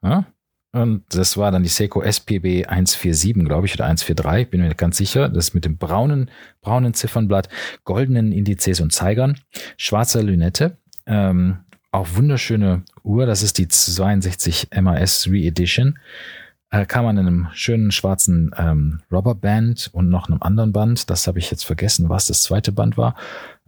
Ja? 0.01 0.25
Und 0.71 1.03
das 1.09 1.37
war 1.37 1.51
dann 1.51 1.61
die 1.61 1.69
Seiko 1.69 2.01
SPB 2.01 2.65
147, 2.65 3.45
glaube 3.45 3.67
ich, 3.67 3.75
oder 3.75 3.85
143, 3.85 4.49
bin 4.49 4.61
mir 4.61 4.73
ganz 4.73 4.97
sicher. 4.97 5.29
Das 5.29 5.53
mit 5.53 5.63
dem 5.63 5.77
braunen, 5.77 6.31
braunen 6.61 6.95
Ziffernblatt, 6.95 7.49
goldenen 7.83 8.31
Indizes 8.31 8.79
und 8.81 8.91
Zeigern, 8.91 9.39
schwarzer 9.77 10.23
Lünette, 10.23 10.79
Ähm, 11.05 11.59
auch 11.91 12.07
wunderschöne 12.13 12.83
Uhr. 13.03 13.25
Das 13.25 13.43
ist 13.43 13.57
die 13.57 13.67
62 13.67 14.69
MAS 14.81 15.27
Re-Edition. 15.27 15.97
Äh, 16.71 16.85
kam 16.85 17.07
an 17.07 17.17
einem 17.17 17.47
schönen 17.53 17.91
schwarzen 17.91 18.51
ähm, 18.57 19.01
Rubberband 19.11 19.89
und 19.91 20.09
noch 20.09 20.29
einem 20.29 20.41
anderen 20.41 20.71
Band. 20.71 21.09
Das 21.09 21.27
habe 21.27 21.39
ich 21.39 21.49
jetzt 21.49 21.63
vergessen, 21.63 22.09
was 22.09 22.27
das 22.27 22.43
zweite 22.43 22.71
Band 22.71 22.95
war. 22.95 23.15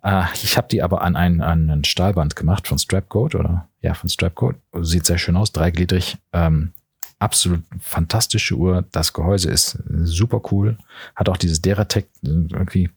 Äh, 0.03 0.25
ich 0.43 0.55
habe 0.55 0.67
die 0.69 0.83
aber 0.83 1.01
an 1.01 1.15
ein, 1.15 1.41
an 1.41 1.69
ein 1.69 1.83
Stahlband 1.83 2.35
gemacht 2.35 2.67
von 2.67 2.77
Strapcode 2.77 3.35
oder 3.35 3.69
ja, 3.81 3.95
von 3.95 4.09
Strapcode. 4.09 4.57
Sieht 4.81 5.05
sehr 5.05 5.17
schön 5.17 5.35
aus, 5.35 5.51
dreigliedrig. 5.51 6.17
Ähm, 6.31 6.73
absolut 7.17 7.63
fantastische 7.79 8.55
Uhr. 8.55 8.85
Das 8.91 9.13
Gehäuse 9.13 9.49
ist 9.49 9.79
super 10.03 10.41
cool. 10.51 10.77
Hat 11.15 11.27
auch 11.27 11.37
dieses 11.37 11.61
Deratec 11.61 12.07
irgendwie 12.21 12.91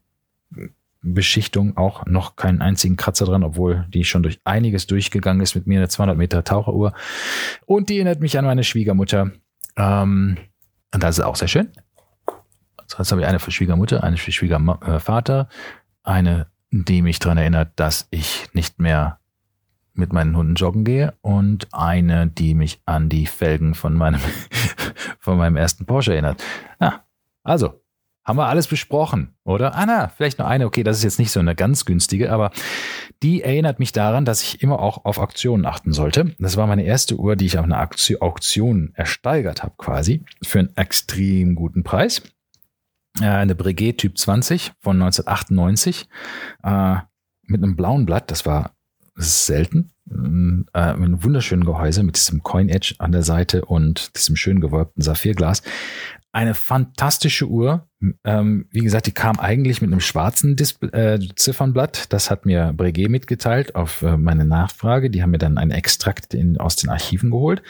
Beschichtung 1.13 1.77
auch 1.77 2.07
noch 2.07 2.37
keinen 2.37 2.63
einzigen 2.63 2.97
Kratzer 2.97 3.27
dran, 3.27 3.45
obwohl 3.45 3.87
die 3.89 4.05
schon 4.05 4.23
durch 4.23 4.41
einiges 4.45 4.87
durchgegangen 4.87 5.43
ist 5.43 5.55
mit 5.55 5.67
mir, 5.67 5.79
eine 5.79 5.89
200 5.89 6.17
Meter 6.17 6.45
Taucheruhr. 6.45 6.95
Und 7.67 7.91
die 7.91 7.97
erinnert 7.97 8.21
mich 8.21 8.39
an 8.39 8.45
meine 8.45 8.65
Schwiegermutter. 8.65 9.33
Ähm, 9.77 10.39
und 10.95 11.03
das 11.03 11.19
ist 11.19 11.25
auch 11.25 11.37
sehr 11.37 11.49
schön. 11.49 11.71
So, 12.87 12.99
jetzt 12.99 13.11
habe 13.11 13.21
ich 13.21 13.27
eine 13.27 13.39
für 13.39 13.51
Schwiegermutter, 13.51 14.03
eine 14.03 14.17
für 14.17 14.33
Schwiegervater, 14.33 15.49
eine, 16.03 16.47
die 16.71 17.03
mich 17.03 17.19
daran 17.19 17.39
erinnert, 17.39 17.73
dass 17.77 18.09
ich 18.11 18.49
nicht 18.53 18.79
mehr 18.79 19.19
mit 19.95 20.13
meinen 20.13 20.37
Hunden 20.37 20.55
joggen 20.55 20.85
gehe 20.85 21.15
und 21.21 21.69
eine, 21.73 22.27
die 22.27 22.55
mich 22.55 22.83
an 22.85 23.09
die 23.09 23.27
Felgen 23.27 23.75
von 23.75 23.95
meinem, 23.95 24.21
von 25.19 25.39
meinem 25.39 25.57
ersten 25.57 25.87
Porsche 25.87 26.13
erinnert. 26.13 26.43
Ja, 26.81 27.05
also, 27.43 27.84
haben 28.25 28.39
wir 28.39 28.47
alles 28.47 28.69
besprochen, 28.69 29.35
oder? 29.45 29.75
Ah, 29.75 29.85
na, 29.87 30.09
vielleicht 30.09 30.39
noch 30.39 30.47
eine. 30.47 30.67
Okay, 30.67 30.83
das 30.83 30.99
ist 30.99 31.05
jetzt 31.05 31.19
nicht 31.19 31.31
so 31.31 31.41
eine 31.41 31.55
ganz 31.55 31.85
günstige, 31.85 32.33
aber 32.33 32.51
die 33.23 33.43
erinnert 33.43 33.79
mich 33.79 33.93
daran, 33.93 34.25
dass 34.25 34.43
ich 34.43 34.63
immer 34.63 34.81
auch 34.81 35.05
auf 35.05 35.19
Auktionen 35.19 35.67
achten 35.67 35.93
sollte. 35.93 36.35
Das 36.39 36.57
war 36.57 36.67
meine 36.67 36.85
erste 36.85 37.17
Uhr, 37.17 37.37
die 37.37 37.47
ich 37.47 37.59
auf 37.59 37.65
einer 37.65 37.89
Auktion 38.21 38.93
ersteigert 38.95 39.63
habe, 39.63 39.75
quasi, 39.77 40.25
für 40.43 40.61
einen 40.61 40.77
extrem 40.77 41.55
guten 41.55 41.83
Preis. 41.83 42.23
Äh, 43.21 43.27
eine 43.27 43.55
Breguet 43.55 43.99
Typ 43.99 44.19
20 44.19 44.73
von 44.81 45.01
1998 45.01 46.09
äh, 46.63 46.97
mit 47.43 47.63
einem 47.63 47.77
blauen 47.77 48.07
Blatt. 48.07 48.31
Das 48.31 48.47
war 48.47 48.75
selten. 49.15 49.93
Äh, 50.11 50.17
mit 50.17 50.69
einem 50.75 51.25
wunderschönen 51.25 51.65
Gehäuse 51.65 52.03
mit 52.03 52.17
diesem 52.17 52.43
Coin 52.43 52.69
Edge 52.69 52.95
an 52.99 53.13
der 53.13 53.23
Seite 53.23 53.65
und 53.65 54.17
diesem 54.17 54.37
schön 54.37 54.61
gewölbten 54.61 55.03
Saphirglas. 55.03 55.63
Eine 56.33 56.55
fantastische 56.55 57.47
Uhr. 57.47 57.89
Ähm, 58.25 58.67
wie 58.71 58.81
gesagt, 58.81 59.07
die 59.07 59.13
kam 59.13 59.39
eigentlich 59.39 59.81
mit 59.81 59.91
einem 59.91 60.01
schwarzen 60.01 60.57
Display, 60.57 60.91
äh, 60.91 61.19
Ziffernblatt. 61.37 62.13
Das 62.13 62.31
hat 62.31 62.45
mir 62.45 62.73
Breguet 62.77 63.09
mitgeteilt 63.09 63.75
auf 63.75 64.03
äh, 64.03 64.17
meine 64.17 64.45
Nachfrage. 64.45 65.11
Die 65.11 65.23
haben 65.23 65.31
mir 65.31 65.39
dann 65.39 65.59
einen 65.59 65.71
Extrakt 65.71 66.35
in, 66.35 66.59
aus 66.59 66.77
den 66.77 66.91
Archiven 66.91 67.31
geholt. 67.31 67.63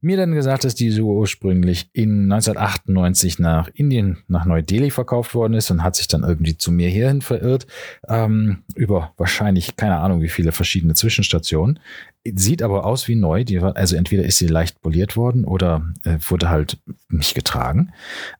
Mir 0.00 0.16
dann 0.16 0.32
gesagt, 0.32 0.64
dass 0.64 0.76
diese 0.76 1.02
Uhr 1.02 1.14
ursprünglich 1.16 1.90
in 1.92 2.30
1998 2.32 3.40
nach 3.40 3.68
Indien, 3.74 4.18
nach 4.28 4.44
Neu-Delhi 4.44 4.90
verkauft 4.90 5.34
worden 5.34 5.54
ist 5.54 5.70
und 5.70 5.82
hat 5.82 5.96
sich 5.96 6.06
dann 6.06 6.22
irgendwie 6.22 6.56
zu 6.56 6.70
mir 6.70 6.88
hierhin 6.88 7.20
verirrt. 7.20 7.66
Ähm, 8.08 8.58
über 8.76 9.12
wahrscheinlich 9.16 9.76
keine 9.76 9.96
Ahnung 9.96 10.22
wie 10.22 10.28
viele 10.28 10.52
verschiedene 10.52 10.94
Zwischenstationen. 10.94 11.80
Sieht 12.24 12.62
aber 12.62 12.84
aus 12.84 13.08
wie 13.08 13.16
neu. 13.16 13.44
Die, 13.44 13.58
also 13.58 13.96
entweder 13.96 14.24
ist 14.24 14.38
sie 14.38 14.46
leicht 14.46 14.80
poliert 14.80 15.16
worden 15.16 15.44
oder 15.44 15.92
äh, 16.04 16.18
wurde 16.28 16.48
halt 16.48 16.78
nicht 17.08 17.34
getragen. 17.34 17.92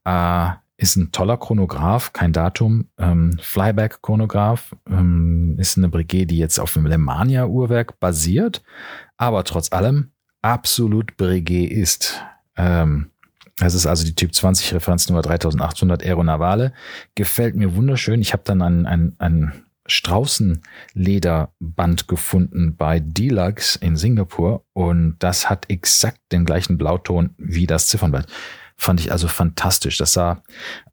Äh, 0.04 0.50
ist 0.78 0.96
ein 0.96 1.12
toller 1.12 1.36
Chronograph, 1.36 2.12
kein 2.12 2.32
Datum. 2.32 2.88
Ähm, 2.98 3.36
Flyback-Chronograph 3.40 4.76
ähm, 4.88 5.56
ist 5.58 5.76
eine 5.76 5.88
Brigade, 5.88 6.26
die 6.26 6.38
jetzt 6.38 6.60
auf 6.60 6.72
dem 6.72 6.86
Lemania-Uhrwerk 6.86 7.98
basiert, 7.98 8.62
aber 9.16 9.42
trotz 9.44 9.72
allem 9.72 10.12
absolut 10.40 11.16
Breguet 11.16 11.72
ist. 11.72 12.22
Ähm, 12.56 13.10
das 13.56 13.74
ist 13.74 13.86
also 13.86 14.04
die 14.04 14.14
Typ 14.14 14.32
20 14.32 14.74
Referenznummer 14.74 15.22
3800 15.22 16.04
Aeronavale. 16.04 16.72
Gefällt 17.16 17.56
mir 17.56 17.74
wunderschön. 17.74 18.20
Ich 18.20 18.32
habe 18.32 18.44
dann 18.44 18.62
ein, 18.62 18.86
ein, 18.86 19.16
ein 19.18 19.64
Straußenlederband 19.86 22.06
gefunden 22.06 22.76
bei 22.76 23.00
Deluxe 23.00 23.80
in 23.80 23.96
Singapur 23.96 24.64
und 24.74 25.16
das 25.18 25.50
hat 25.50 25.68
exakt 25.70 26.20
den 26.30 26.44
gleichen 26.44 26.78
Blauton 26.78 27.30
wie 27.36 27.66
das 27.66 27.88
Ziffernblatt. 27.88 28.28
Fand 28.78 29.00
ich 29.00 29.12
also 29.12 29.28
fantastisch. 29.28 29.98
Das 29.98 30.12
sah 30.12 30.42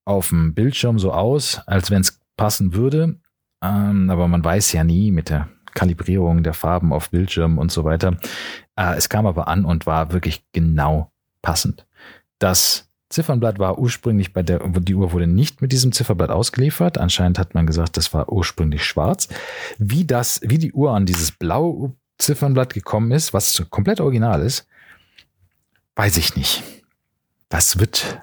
auf 0.03 0.29
dem 0.29 0.53
Bildschirm 0.53 0.99
so 0.99 1.13
aus, 1.13 1.61
als 1.67 1.91
wenn 1.91 2.01
es 2.01 2.19
passen 2.35 2.73
würde. 2.73 3.19
Ähm, 3.63 4.09
aber 4.09 4.27
man 4.27 4.43
weiß 4.43 4.73
ja 4.73 4.83
nie 4.83 5.11
mit 5.11 5.29
der 5.29 5.49
Kalibrierung 5.73 6.41
der 6.43 6.53
Farben 6.53 6.91
auf 6.91 7.11
Bildschirm 7.11 7.57
und 7.59 7.71
so 7.71 7.83
weiter. 7.83 8.17
Äh, 8.75 8.95
es 8.95 9.07
kam 9.09 9.27
aber 9.27 9.47
an 9.47 9.65
und 9.65 9.85
war 9.85 10.11
wirklich 10.11 10.43
genau 10.51 11.11
passend. 11.41 11.85
Das 12.39 12.89
Ziffernblatt 13.09 13.59
war 13.59 13.77
ursprünglich 13.77 14.33
bei 14.33 14.41
der, 14.41 14.59
die 14.67 14.95
Uhr 14.95 15.11
wurde 15.11 15.27
nicht 15.27 15.61
mit 15.61 15.71
diesem 15.71 15.91
Zifferblatt 15.91 16.31
ausgeliefert. 16.31 16.97
Anscheinend 16.97 17.37
hat 17.37 17.53
man 17.53 17.67
gesagt, 17.67 17.97
das 17.97 18.13
war 18.13 18.31
ursprünglich 18.31 18.83
schwarz. 18.83 19.27
Wie 19.77 20.05
das, 20.05 20.41
wie 20.43 20.57
die 20.57 20.73
Uhr 20.73 20.91
an 20.91 21.05
dieses 21.05 21.31
blaue 21.31 21.93
Ziffernblatt 22.17 22.73
gekommen 22.73 23.11
ist, 23.11 23.33
was 23.33 23.63
komplett 23.69 24.01
original 24.01 24.41
ist, 24.41 24.67
weiß 25.95 26.17
ich 26.17 26.35
nicht. 26.35 26.63
Das 27.49 27.79
wird, 27.79 28.21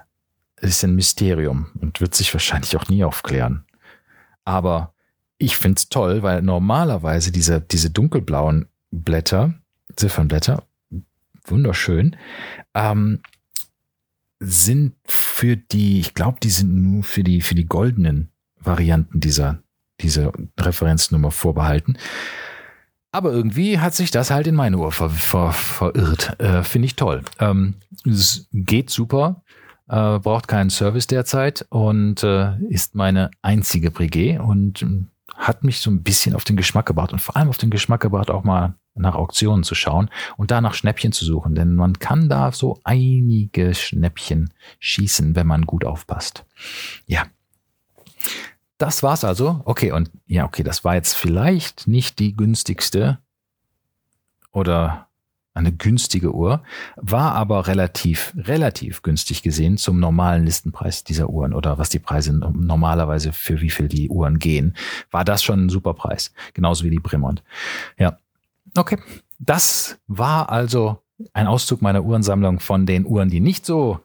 ist 0.61 0.83
ein 0.83 0.95
Mysterium 0.95 1.71
und 1.79 2.01
wird 2.01 2.15
sich 2.15 2.33
wahrscheinlich 2.33 2.75
auch 2.77 2.87
nie 2.87 3.03
aufklären. 3.03 3.65
Aber 4.45 4.93
ich 5.37 5.57
finde 5.57 5.77
es 5.77 5.89
toll, 5.89 6.23
weil 6.23 6.41
normalerweise 6.41 7.31
diese, 7.31 7.61
diese 7.61 7.89
dunkelblauen 7.89 8.67
Blätter, 8.91 9.53
Ziffernblätter, 9.95 10.63
wunderschön, 11.45 12.15
ähm, 12.73 13.21
sind 14.39 14.95
für 15.05 15.55
die, 15.55 15.99
ich 15.99 16.13
glaube, 16.13 16.39
die 16.41 16.49
sind 16.49 16.73
nur 16.73 17.03
für 17.03 17.23
die, 17.23 17.41
für 17.41 17.55
die 17.55 17.65
goldenen 17.65 18.29
Varianten 18.59 19.19
dieser, 19.19 19.63
dieser 19.99 20.31
Referenznummer 20.59 21.31
vorbehalten. 21.31 21.97
Aber 23.13 23.31
irgendwie 23.31 23.79
hat 23.79 23.93
sich 23.93 24.09
das 24.09 24.31
halt 24.31 24.47
in 24.47 24.55
meine 24.55 24.77
Uhr 24.79 24.91
ver, 24.91 25.11
ver, 25.11 25.51
verirrt. 25.51 26.39
Äh, 26.39 26.63
Finde 26.63 26.87
ich 26.87 26.95
toll. 26.95 27.21
Ähm, 27.39 27.75
es 28.05 28.47
geht 28.51 28.89
super, 28.89 29.43
äh, 29.87 30.17
braucht 30.17 30.47
keinen 30.47 30.71
Service 30.71 31.05
derzeit 31.05 31.63
und 31.69 32.23
äh, 32.23 32.57
ist 32.69 32.95
meine 32.95 33.29
einzige 33.43 33.91
Breguet 33.91 34.39
und 34.39 34.81
äh, 34.81 35.05
hat 35.35 35.63
mich 35.63 35.79
so 35.79 35.91
ein 35.91 36.01
bisschen 36.01 36.33
auf 36.33 36.43
den 36.43 36.57
Geschmack 36.57 36.87
gebracht 36.87 37.13
und 37.13 37.19
vor 37.19 37.37
allem 37.37 37.49
auf 37.49 37.59
den 37.59 37.69
Geschmack 37.69 38.01
gebracht, 38.01 38.31
auch 38.31 38.43
mal 38.43 38.73
nach 38.95 39.13
Auktionen 39.13 39.63
zu 39.63 39.75
schauen 39.75 40.09
und 40.35 40.49
da 40.49 40.59
nach 40.59 40.73
Schnäppchen 40.73 41.11
zu 41.11 41.23
suchen, 41.23 41.53
denn 41.53 41.75
man 41.75 41.99
kann 41.99 42.29
da 42.29 42.51
so 42.51 42.79
einige 42.83 43.75
Schnäppchen 43.75 44.51
schießen, 44.79 45.35
wenn 45.35 45.45
man 45.45 45.67
gut 45.67 45.85
aufpasst. 45.85 46.45
Ja, 47.05 47.25
das 48.77 49.03
war's 49.03 49.23
also. 49.23 49.61
Okay, 49.65 49.91
und 49.91 50.11
ja, 50.25 50.45
okay, 50.45 50.63
das 50.63 50.83
war 50.83 50.95
jetzt 50.95 51.13
vielleicht 51.13 51.87
nicht 51.87 52.19
die 52.19 52.35
günstigste 52.35 53.19
oder 54.51 55.07
eine 55.53 55.71
günstige 55.71 56.33
Uhr, 56.33 56.63
war 56.95 57.35
aber 57.35 57.67
relativ, 57.67 58.33
relativ 58.35 59.03
günstig 59.03 59.43
gesehen 59.43 59.77
zum 59.77 59.99
normalen 59.99 60.45
Listenpreis 60.45 61.03
dieser 61.03 61.29
Uhren 61.29 61.53
oder 61.53 61.77
was 61.77 61.89
die 61.89 61.99
Preise 61.99 62.33
normalerweise 62.33 63.33
für 63.33 63.61
wie 63.61 63.69
viel 63.69 63.87
die 63.87 64.09
Uhren 64.09 64.39
gehen, 64.39 64.75
war 65.11 65.23
das 65.23 65.43
schon 65.43 65.65
ein 65.65 65.69
super 65.69 65.93
Preis. 65.93 66.33
Genauso 66.53 66.85
wie 66.85 66.89
die 66.89 66.99
Bremont. 66.99 67.43
Ja. 67.97 68.17
Okay. 68.75 68.97
Das 69.37 69.99
war 70.07 70.49
also 70.49 70.99
ein 71.33 71.47
Auszug 71.47 71.81
meiner 71.81 72.03
Uhrensammlung 72.03 72.59
von 72.59 72.87
den 72.87 73.05
Uhren, 73.05 73.29
die 73.29 73.39
nicht 73.39 73.65
so 73.65 73.99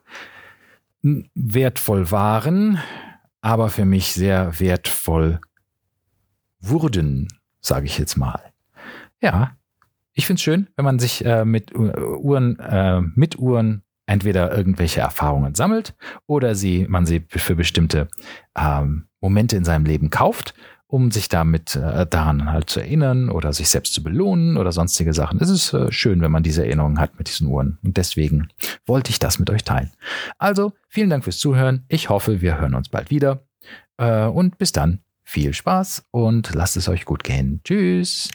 wertvoll 1.01 2.11
waren, 2.11 2.79
aber 3.41 3.69
für 3.69 3.85
mich 3.85 4.13
sehr 4.13 4.59
wertvoll 4.59 5.39
wurden, 6.59 7.27
sage 7.61 7.85
ich 7.85 7.97
jetzt 7.97 8.17
mal. 8.17 8.41
Ja, 9.21 9.57
ich 10.13 10.25
finde 10.25 10.39
es 10.39 10.43
schön, 10.43 10.69
wenn 10.75 10.85
man 10.85 10.99
sich 10.99 11.23
äh, 11.25 11.45
mit 11.45 11.73
Uhren, 11.75 12.59
äh, 12.59 13.01
mit 13.01 13.39
Uhren 13.39 13.83
entweder 14.05 14.55
irgendwelche 14.55 15.01
Erfahrungen 15.01 15.55
sammelt 15.55 15.95
oder 16.25 16.55
sie, 16.55 16.87
man 16.89 17.05
sie 17.05 17.25
für 17.29 17.55
bestimmte 17.55 18.07
ähm, 18.57 19.07
Momente 19.21 19.55
in 19.55 19.63
seinem 19.63 19.85
Leben 19.85 20.09
kauft, 20.09 20.53
um 20.89 21.11
sich 21.11 21.29
damit 21.29 21.75
äh, 21.75 22.07
daran 22.07 22.51
halt 22.51 22.69
zu 22.69 22.79
erinnern 22.79 23.29
oder 23.29 23.53
sich 23.53 23.69
selbst 23.69 23.93
zu 23.93 24.01
belohnen 24.01 24.57
oder 24.57 24.71
sonstige 24.71 25.13
Sachen. 25.13 25.39
Es 25.39 25.49
ist 25.49 25.71
äh, 25.71 25.91
schön, 25.91 26.19
wenn 26.19 26.31
man 26.31 26.41
diese 26.41 26.65
Erinnerungen 26.65 26.99
hat 26.99 27.19
mit 27.19 27.27
diesen 27.27 27.47
Uhren. 27.47 27.77
Und 27.83 27.95
deswegen 27.95 28.47
wollte 28.87 29.11
ich 29.11 29.19
das 29.19 29.37
mit 29.37 29.51
euch 29.51 29.63
teilen. 29.63 29.91
Also, 30.39 30.73
vielen 30.87 31.11
Dank 31.11 31.23
fürs 31.23 31.37
Zuhören. 31.37 31.85
Ich 31.89 32.09
hoffe, 32.09 32.41
wir 32.41 32.59
hören 32.59 32.73
uns 32.73 32.89
bald 32.89 33.11
wieder. 33.11 33.43
Äh, 33.97 34.25
und 34.25 34.57
bis 34.57 34.71
dann, 34.71 35.01
viel 35.23 35.53
Spaß 35.53 36.07
und 36.09 36.55
lasst 36.55 36.75
es 36.75 36.89
euch 36.89 37.05
gut 37.05 37.23
gehen. 37.23 37.61
Tschüss. 37.63 38.29